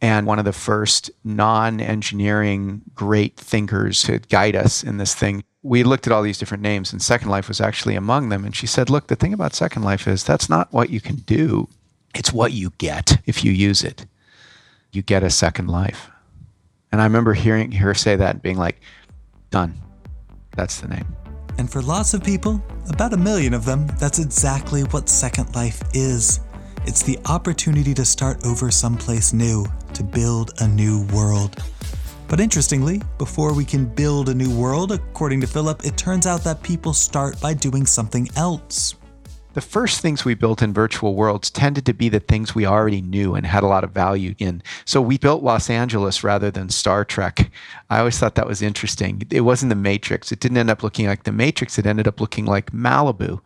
and 0.00 0.26
one 0.26 0.38
of 0.38 0.44
the 0.44 0.52
first 0.52 1.10
non 1.24 1.80
engineering 1.80 2.82
great 2.94 3.36
thinkers 3.36 4.02
to 4.02 4.18
guide 4.18 4.54
us 4.54 4.84
in 4.84 4.98
this 4.98 5.14
thing. 5.14 5.42
We 5.62 5.82
looked 5.82 6.06
at 6.06 6.12
all 6.12 6.22
these 6.22 6.38
different 6.38 6.62
names, 6.62 6.92
and 6.92 7.02
Second 7.02 7.30
Life 7.30 7.48
was 7.48 7.60
actually 7.60 7.96
among 7.96 8.28
them. 8.28 8.44
And 8.44 8.54
she 8.54 8.66
said, 8.66 8.90
Look, 8.90 9.08
the 9.08 9.16
thing 9.16 9.32
about 9.32 9.54
Second 9.54 9.82
Life 9.82 10.06
is 10.06 10.22
that's 10.22 10.48
not 10.48 10.72
what 10.72 10.90
you 10.90 11.00
can 11.00 11.16
do, 11.16 11.68
it's 12.14 12.32
what 12.32 12.52
you 12.52 12.72
get 12.78 13.20
if 13.26 13.44
you 13.44 13.50
use 13.50 13.82
it. 13.82 14.06
You 14.92 15.02
get 15.02 15.22
a 15.22 15.30
second 15.30 15.68
life. 15.68 16.10
And 16.90 17.02
I 17.02 17.04
remember 17.04 17.34
hearing 17.34 17.72
her 17.72 17.92
say 17.92 18.16
that 18.16 18.36
and 18.36 18.42
being 18.42 18.56
like, 18.56 18.80
Done. 19.50 19.74
That's 20.56 20.80
the 20.80 20.88
name. 20.88 21.17
And 21.58 21.70
for 21.70 21.82
lots 21.82 22.14
of 22.14 22.22
people, 22.22 22.62
about 22.88 23.12
a 23.12 23.16
million 23.16 23.52
of 23.52 23.64
them, 23.64 23.88
that's 23.98 24.20
exactly 24.20 24.82
what 24.84 25.08
Second 25.08 25.54
Life 25.54 25.82
is. 25.92 26.40
It's 26.86 27.02
the 27.02 27.18
opportunity 27.26 27.92
to 27.94 28.04
start 28.04 28.46
over 28.46 28.70
someplace 28.70 29.32
new, 29.32 29.66
to 29.92 30.04
build 30.04 30.52
a 30.60 30.68
new 30.68 31.04
world. 31.08 31.62
But 32.28 32.40
interestingly, 32.40 33.02
before 33.18 33.52
we 33.52 33.64
can 33.64 33.86
build 33.86 34.28
a 34.28 34.34
new 34.34 34.54
world, 34.54 34.92
according 34.92 35.40
to 35.40 35.46
Philip, 35.46 35.84
it 35.84 35.96
turns 35.96 36.26
out 36.26 36.44
that 36.44 36.62
people 36.62 36.92
start 36.92 37.40
by 37.40 37.54
doing 37.54 37.86
something 37.86 38.28
else 38.36 38.94
the 39.58 39.62
first 39.62 40.00
things 40.00 40.24
we 40.24 40.34
built 40.34 40.62
in 40.62 40.72
virtual 40.72 41.16
worlds 41.16 41.50
tended 41.50 41.84
to 41.84 41.92
be 41.92 42.08
the 42.08 42.20
things 42.20 42.54
we 42.54 42.64
already 42.64 43.00
knew 43.00 43.34
and 43.34 43.44
had 43.44 43.64
a 43.64 43.66
lot 43.66 43.82
of 43.82 43.90
value 43.90 44.32
in. 44.38 44.62
So 44.84 45.02
we 45.02 45.18
built 45.18 45.42
Los 45.42 45.68
Angeles 45.68 46.22
rather 46.22 46.48
than 46.48 46.68
Star 46.68 47.04
Trek. 47.04 47.50
I 47.90 47.98
always 47.98 48.16
thought 48.16 48.36
that 48.36 48.46
was 48.46 48.62
interesting. 48.62 49.26
It 49.32 49.40
wasn't 49.40 49.70
the 49.70 49.74
Matrix. 49.74 50.30
It 50.30 50.38
didn't 50.38 50.58
end 50.58 50.70
up 50.70 50.84
looking 50.84 51.08
like 51.08 51.24
the 51.24 51.32
Matrix. 51.32 51.76
It 51.76 51.86
ended 51.86 52.06
up 52.06 52.20
looking 52.20 52.46
like 52.46 52.70
Malibu 52.70 53.40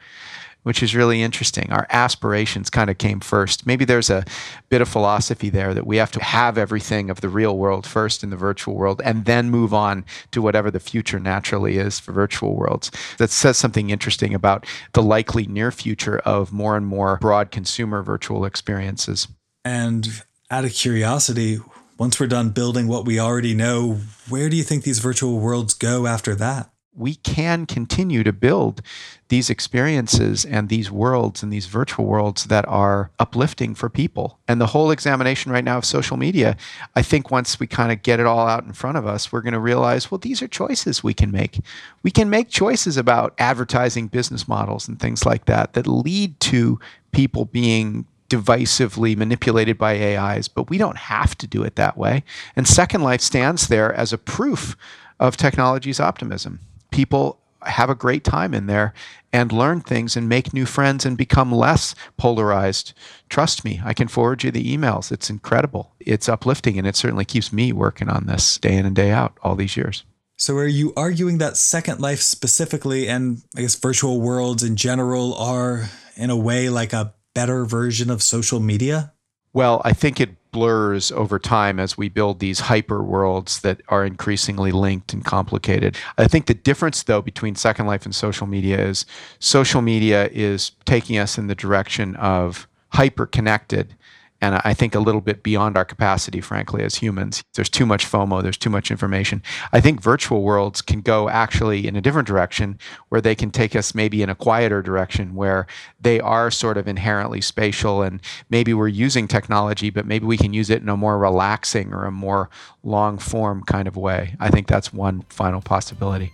which 0.63 0.83
is 0.83 0.95
really 0.95 1.23
interesting. 1.23 1.73
Our 1.73 1.87
aspirations 1.91 2.71
kind 2.71 2.91
of 2.91 2.99
came 2.99 3.21
first. 3.21 3.67
Maybe 3.67 3.85
there's 3.85 4.11
a 4.11 4.25
bit 4.69 4.81
of 4.81 4.89
philosophy 4.89 5.51
there 5.51 5.75
that 5.75 5.87
we 5.87 5.97
have 5.97 6.13
to 6.13 6.23
have 6.23 6.57
everything 6.57 7.11
of 7.11 7.21
the 7.21 7.29
real 7.29 7.57
world 7.59 7.87
first 7.87 8.23
in 8.23 8.31
the 8.31 8.37
virtual 8.37 8.75
world 8.75 9.01
and 9.05 9.25
then 9.25 9.51
move 9.51 9.75
on 9.75 10.05
to 10.31 10.43
whatever 10.43 10.71
the 10.71 10.81
future 10.81 11.19
naturally 11.19 11.79
is 11.79 11.99
for 11.99 12.13
virtual 12.13 12.55
worlds. 12.55 12.91
That 13.19 13.31
says 13.31 13.59
something 13.59 13.91
interesting 13.91 14.35
about 14.35 14.67
the 14.93 15.03
likely 15.03 15.47
near 15.47 15.71
future 15.71 16.19
of 16.21 16.53
more 16.53 16.77
and 16.77 16.87
more 16.87 17.19
broad 17.19 17.51
consumer 17.51 18.03
virtual 18.03 18.45
experiences. 18.45 19.29
And 19.65 20.23
out 20.51 20.65
of 20.65 20.73
curiosity, 20.73 21.59
once 21.99 22.19
we're 22.19 22.27
done 22.27 22.51
building 22.51 22.89
what 22.89 23.05
we 23.05 23.21
already 23.21 23.55
know, 23.55 24.01
where 24.29 24.49
do 24.49 24.57
you 24.57 24.65
think 24.65 24.85
these 24.85 24.99
virtual 24.99 25.39
worlds 25.39 25.75
go 25.75 26.07
after 26.07 26.35
that? 26.35 26.72
We 26.95 27.15
can 27.15 27.65
continue 27.65 28.23
to 28.23 28.33
build 28.33 28.83
these 29.29 29.49
experiences 29.49 30.45
and 30.45 30.69
these 30.69 30.91
worlds 30.91 31.43
and 31.43 31.51
these 31.51 31.67
virtual 31.67 32.05
worlds 32.05 32.45
that 32.45 32.69
are 32.69 33.11
uplifting 33.19 33.75
for 33.75 33.89
people. 33.89 34.39
And 34.47 34.61
the 34.61 34.67
whole 34.67 34.91
examination 34.91 35.53
right 35.53 35.65
now 35.65 35.79
of 35.79 35.87
social 35.87 36.19
media, 36.19 36.57
I 36.95 37.01
think 37.01 37.31
once 37.31 37.59
we 37.59 37.67
kind 37.67 37.93
of 37.93 38.03
get 38.03 38.21
it 38.21 38.27
all 38.27 38.47
out 38.47 38.65
in 38.65 38.75
front 38.75 38.99
of 38.99 39.07
us, 39.07 39.33
we're 39.33 39.41
going 39.41 39.55
to 39.55 39.59
realize, 39.59 40.11
well, 40.11 40.19
these 40.19 40.43
are 40.43 40.49
choices 40.49 41.03
we 41.03 41.15
can 41.15 41.31
make. 41.31 41.61
We 42.03 42.11
can 42.11 42.29
make 42.29 42.51
choices 42.51 42.99
about 42.99 43.35
advertising 43.39 44.09
business 44.09 44.47
models 44.47 44.87
and 44.87 45.01
things 45.01 45.25
like 45.25 45.47
that 45.47 45.73
that 45.73 45.87
lead 45.87 46.39
to 46.41 46.79
people 47.13 47.47
being 47.47 48.07
divisively 48.29 49.17
manipulated 49.17 49.79
by 49.79 49.95
AIs, 50.17 50.49
but 50.49 50.71
we 50.71 50.79
don't 50.79 50.97
have 50.97 51.37
to 51.39 51.47
do 51.47 51.63
it 51.63 51.77
that 51.77 51.97
way. 51.97 52.25
And 52.57 52.67
Second 52.67 53.03
Life 53.03 53.21
stands 53.21 53.69
there 53.69 53.93
as 53.93 54.13
a 54.13 54.19
proof 54.19 54.77
of 55.21 55.37
technology's 55.37 56.01
optimism 56.01 56.61
people 56.93 57.39
have 57.65 57.91
a 57.91 57.95
great 57.95 58.25
time 58.25 58.55
in 58.55 58.67
there 58.67 58.93
and 59.33 59.51
learn 59.51 59.81
things 59.81 60.17
and 60.17 60.29
make 60.29 60.53
new 60.53 60.67
friends 60.67 61.07
and 61.07 61.17
become 61.17 61.53
less 61.53 61.95
polarized. 62.17 62.93
Trust 63.29 63.65
me, 63.65 63.81
I 63.85 63.95
can 63.95 64.09
forward 64.09 64.43
you 64.43 64.51
the 64.51 64.77
emails. 64.77 65.11
It's 65.11 65.31
incredible. 65.31 65.95
It's 66.01 66.29
uplifting 66.29 66.79
and 66.79 66.87
it 66.87 66.97
certainly 66.97 67.25
keeps 67.25 67.53
me 67.53 67.73
working 67.73 68.09
on 68.09 68.27
this 68.27 68.59
day 68.59 68.77
in 68.77 68.85
and 68.85 68.95
day 68.95 69.11
out 69.11 69.39
all 69.43 69.55
these 69.55 69.77
years. 69.77 70.05
So, 70.37 70.57
are 70.57 70.67
you 70.67 70.93
arguing 70.97 71.39
that 71.39 71.57
Second 71.57 72.01
Life 72.01 72.21
specifically, 72.21 73.09
and 73.09 73.43
I 73.57 73.61
guess 73.61 73.77
virtual 73.77 74.21
worlds 74.21 74.65
in 74.65 74.75
general, 74.75 75.35
are 75.35 75.89
in 76.17 76.31
a 76.31 76.37
way 76.37 76.69
like 76.69 76.93
a 76.93 77.15
better 77.33 77.65
version 77.65 78.11
of 78.11 78.23
social 78.23 78.59
media? 78.59 79.13
Well, 79.53 79.83
I 79.85 79.93
think 79.93 80.21
it 80.21 80.31
blurs 80.53 81.11
over 81.13 81.39
time 81.39 81.81
as 81.81 81.97
we 81.97 82.09
build 82.09 82.39
these 82.39 82.61
hyper 82.61 83.03
worlds 83.03 83.61
that 83.63 83.81
are 83.89 84.05
increasingly 84.05 84.71
linked 84.71 85.13
and 85.13 85.25
complicated. 85.25 85.97
I 86.19 86.29
think 86.29 86.47
the 86.47 86.55
difference, 86.55 87.03
though, 87.03 87.23
between 87.23 87.57
Second 87.57 87.87
Life 87.87 88.05
and 88.05 88.15
social 88.15 88.47
media 88.47 88.79
is 88.79 89.07
social 89.39 89.83
media 89.83 90.29
is 90.31 90.73
taking 90.85 91.19
us 91.19 91.39
in 91.39 91.47
the 91.47 91.55
direction 91.55 92.15
of 92.17 92.69
hyper 92.91 93.27
connected 93.27 93.97
and 94.43 94.61
I 94.65 94.75
think 94.75 94.95
a 94.95 95.01
little 95.01 95.21
bit 95.21 95.45
beyond 95.45 95.77
our 95.77 95.85
capacity, 95.85 96.41
frankly, 96.41 96.83
as 96.83 96.97
humans. 96.97 97.45
There's 97.55 97.69
too 97.69 97.87
much 97.87 98.05
FOMO, 98.05 98.43
there's 98.43 98.57
too 98.57 98.69
much 98.69 98.91
information. 98.91 99.41
I 99.73 99.81
think 99.81 100.03
virtual 100.03 100.43
worlds 100.43 100.83
can 100.83 101.01
go 101.01 101.29
actually 101.29 101.87
in 101.87 101.95
a 101.95 102.01
different 102.01 102.27
direction 102.27 102.79
where 103.09 103.21
they 103.21 103.37
can 103.37 103.53
take 103.53 103.77
us 103.77 103.95
maybe 103.95 104.21
in 104.21 104.29
a 104.29 104.35
quieter 104.35 104.83
direction 104.83 105.37
where 105.37 105.69
they 106.01 106.19
are 106.21 106.51
sort 106.51 106.77
of 106.77 106.89
inherently 106.89 107.41
spatial 107.41 108.03
and 108.03 108.21
maybe 108.51 108.75
we're 108.75 108.89
using 108.89 109.29
technology, 109.29 109.91
but 109.91 110.07
maybe 110.07 110.27
we 110.27 110.37
can 110.37 110.53
use 110.53 110.71
it 110.71 110.83
in 110.83 110.89
a 110.89 110.97
more 110.97 111.19
relaxing 111.19 111.95
or 111.95 112.05
a 112.05 112.11
more 112.11 112.51
long 112.83 113.19
form 113.19 113.63
kind 113.63 113.87
of 113.87 113.97
way. 113.97 114.35
I 114.41 114.51
think 114.51 114.67
that's 114.67 114.93
one 114.93 115.25
final 115.29 115.61
possibility. 115.61 116.33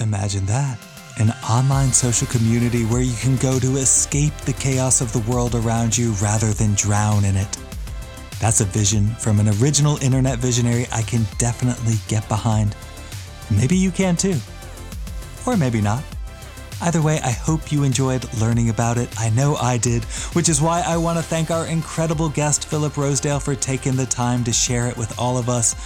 Imagine 0.00 0.46
that 0.46 0.78
an 1.18 1.30
online 1.48 1.92
social 1.92 2.26
community 2.26 2.84
where 2.84 3.02
you 3.02 3.14
can 3.16 3.36
go 3.36 3.58
to 3.58 3.76
escape 3.76 4.34
the 4.38 4.52
chaos 4.52 5.00
of 5.00 5.12
the 5.12 5.30
world 5.30 5.54
around 5.54 5.96
you 5.96 6.12
rather 6.22 6.52
than 6.52 6.74
drown 6.74 7.24
in 7.24 7.36
it. 7.36 7.58
That's 8.40 8.60
a 8.60 8.64
vision 8.64 9.08
from 9.08 9.38
an 9.38 9.48
original 9.60 10.02
internet 10.02 10.38
visionary 10.38 10.86
I 10.92 11.02
can 11.02 11.24
definitely 11.38 11.94
get 12.08 12.28
behind. 12.28 12.74
Maybe 13.50 13.76
you 13.76 13.90
can 13.90 14.16
too. 14.16 14.36
Or 15.46 15.56
maybe 15.56 15.80
not. 15.80 16.02
Either 16.80 17.00
way, 17.00 17.20
I 17.20 17.30
hope 17.30 17.70
you 17.70 17.84
enjoyed 17.84 18.26
learning 18.40 18.68
about 18.68 18.98
it. 18.98 19.08
I 19.20 19.30
know 19.30 19.54
I 19.54 19.78
did, 19.78 20.02
which 20.34 20.48
is 20.48 20.60
why 20.60 20.82
I 20.84 20.96
want 20.96 21.18
to 21.18 21.22
thank 21.22 21.52
our 21.52 21.66
incredible 21.66 22.28
guest, 22.28 22.66
Philip 22.66 22.96
Rosedale, 22.96 23.38
for 23.38 23.54
taking 23.54 23.94
the 23.94 24.06
time 24.06 24.42
to 24.44 24.52
share 24.52 24.88
it 24.88 24.96
with 24.96 25.16
all 25.16 25.38
of 25.38 25.48
us. 25.48 25.76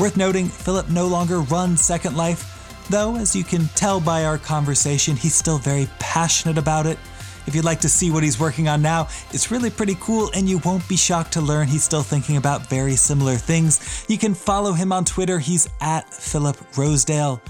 Worth 0.00 0.16
noting, 0.16 0.48
Philip 0.48 0.88
no 0.88 1.06
longer 1.06 1.40
runs 1.42 1.82
Second 1.82 2.16
Life 2.16 2.49
Though, 2.90 3.14
as 3.14 3.36
you 3.36 3.44
can 3.44 3.68
tell 3.76 4.00
by 4.00 4.24
our 4.24 4.36
conversation, 4.36 5.14
he's 5.14 5.36
still 5.36 5.58
very 5.58 5.88
passionate 6.00 6.58
about 6.58 6.86
it. 6.86 6.98
If 7.46 7.54
you'd 7.54 7.64
like 7.64 7.80
to 7.82 7.88
see 7.88 8.10
what 8.10 8.24
he's 8.24 8.40
working 8.40 8.66
on 8.66 8.82
now, 8.82 9.06
it's 9.30 9.52
really 9.52 9.70
pretty 9.70 9.96
cool, 10.00 10.32
and 10.34 10.48
you 10.48 10.58
won't 10.64 10.88
be 10.88 10.96
shocked 10.96 11.32
to 11.34 11.40
learn 11.40 11.68
he's 11.68 11.84
still 11.84 12.02
thinking 12.02 12.36
about 12.36 12.66
very 12.66 12.96
similar 12.96 13.36
things. 13.36 14.04
You 14.08 14.18
can 14.18 14.34
follow 14.34 14.72
him 14.72 14.92
on 14.92 15.04
Twitter. 15.04 15.38
He's 15.38 15.68
at 15.80 16.12
Philip 16.12 16.56
Rosedale 16.76 17.40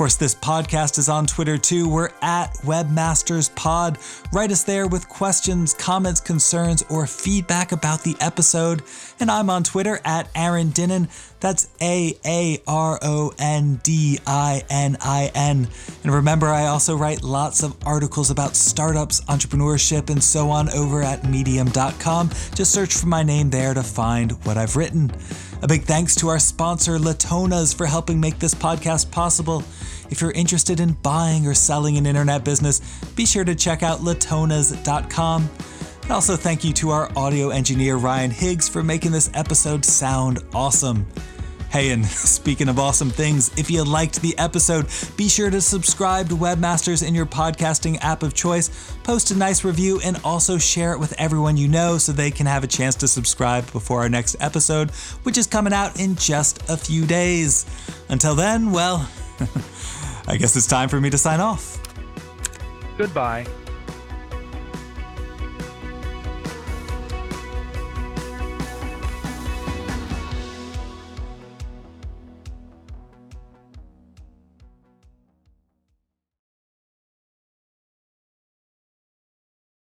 course, 0.00 0.16
this 0.16 0.34
podcast 0.34 0.96
is 0.96 1.10
on 1.10 1.26
Twitter 1.26 1.58
too. 1.58 1.86
We're 1.86 2.08
at 2.22 2.54
WebmastersPod. 2.62 4.32
Write 4.32 4.50
us 4.50 4.64
there 4.64 4.86
with 4.86 5.06
questions, 5.10 5.74
comments, 5.74 6.20
concerns, 6.20 6.82
or 6.88 7.06
feedback 7.06 7.72
about 7.72 8.02
the 8.02 8.16
episode. 8.18 8.80
And 9.20 9.30
I'm 9.30 9.50
on 9.50 9.62
Twitter 9.62 10.00
at 10.06 10.30
Aaron 10.34 10.68
Dinin. 10.68 11.10
That's 11.40 11.68
A 11.82 12.18
A 12.24 12.62
R 12.66 12.98
O 13.02 13.34
N 13.38 13.78
D 13.82 14.18
I 14.26 14.62
N 14.70 14.96
I 15.02 15.30
N. 15.34 15.68
And 16.02 16.14
remember, 16.14 16.46
I 16.46 16.68
also 16.68 16.96
write 16.96 17.22
lots 17.22 17.62
of 17.62 17.76
articles 17.84 18.30
about 18.30 18.56
startups, 18.56 19.20
entrepreneurship, 19.26 20.08
and 20.08 20.24
so 20.24 20.48
on 20.48 20.70
over 20.70 21.02
at 21.02 21.28
medium.com. 21.28 22.30
Just 22.54 22.72
search 22.72 22.96
for 22.96 23.06
my 23.06 23.22
name 23.22 23.50
there 23.50 23.74
to 23.74 23.82
find 23.82 24.32
what 24.46 24.56
I've 24.56 24.76
written. 24.76 25.12
A 25.62 25.68
big 25.68 25.82
thanks 25.82 26.14
to 26.16 26.28
our 26.28 26.38
sponsor, 26.38 26.98
Latona's, 26.98 27.74
for 27.74 27.84
helping 27.84 28.18
make 28.18 28.38
this 28.38 28.54
podcast 28.54 29.10
possible. 29.10 29.62
If 30.08 30.22
you're 30.22 30.30
interested 30.30 30.80
in 30.80 30.92
buying 30.92 31.46
or 31.46 31.52
selling 31.52 31.98
an 31.98 32.06
internet 32.06 32.44
business, 32.44 32.80
be 33.14 33.26
sure 33.26 33.44
to 33.44 33.54
check 33.54 33.82
out 33.82 34.00
latonas.com. 34.00 35.50
And 36.02 36.10
also, 36.10 36.34
thank 36.34 36.64
you 36.64 36.72
to 36.72 36.90
our 36.90 37.10
audio 37.14 37.50
engineer, 37.50 37.96
Ryan 37.96 38.30
Higgs, 38.30 38.68
for 38.70 38.82
making 38.82 39.12
this 39.12 39.30
episode 39.34 39.84
sound 39.84 40.38
awesome. 40.54 41.06
Hey, 41.70 41.92
and 41.92 42.04
speaking 42.06 42.68
of 42.68 42.80
awesome 42.80 43.10
things, 43.10 43.56
if 43.56 43.70
you 43.70 43.84
liked 43.84 44.20
the 44.20 44.36
episode, 44.38 44.86
be 45.16 45.28
sure 45.28 45.50
to 45.50 45.60
subscribe 45.60 46.28
to 46.28 46.36
Webmasters 46.36 47.06
in 47.06 47.14
your 47.14 47.26
podcasting 47.26 47.96
app 48.00 48.24
of 48.24 48.34
choice, 48.34 48.92
post 49.04 49.30
a 49.30 49.36
nice 49.36 49.62
review, 49.62 50.00
and 50.04 50.20
also 50.24 50.58
share 50.58 50.92
it 50.92 50.98
with 50.98 51.12
everyone 51.12 51.56
you 51.56 51.68
know 51.68 51.96
so 51.96 52.10
they 52.10 52.32
can 52.32 52.46
have 52.46 52.64
a 52.64 52.66
chance 52.66 52.96
to 52.96 53.06
subscribe 53.06 53.70
before 53.70 54.00
our 54.00 54.08
next 54.08 54.34
episode, 54.40 54.90
which 55.22 55.38
is 55.38 55.46
coming 55.46 55.72
out 55.72 56.00
in 56.00 56.16
just 56.16 56.68
a 56.68 56.76
few 56.76 57.06
days. 57.06 57.66
Until 58.08 58.34
then, 58.34 58.72
well, 58.72 59.08
I 60.26 60.36
guess 60.36 60.56
it's 60.56 60.66
time 60.66 60.88
for 60.88 61.00
me 61.00 61.08
to 61.10 61.18
sign 61.18 61.38
off. 61.38 61.78
Goodbye. 62.98 63.46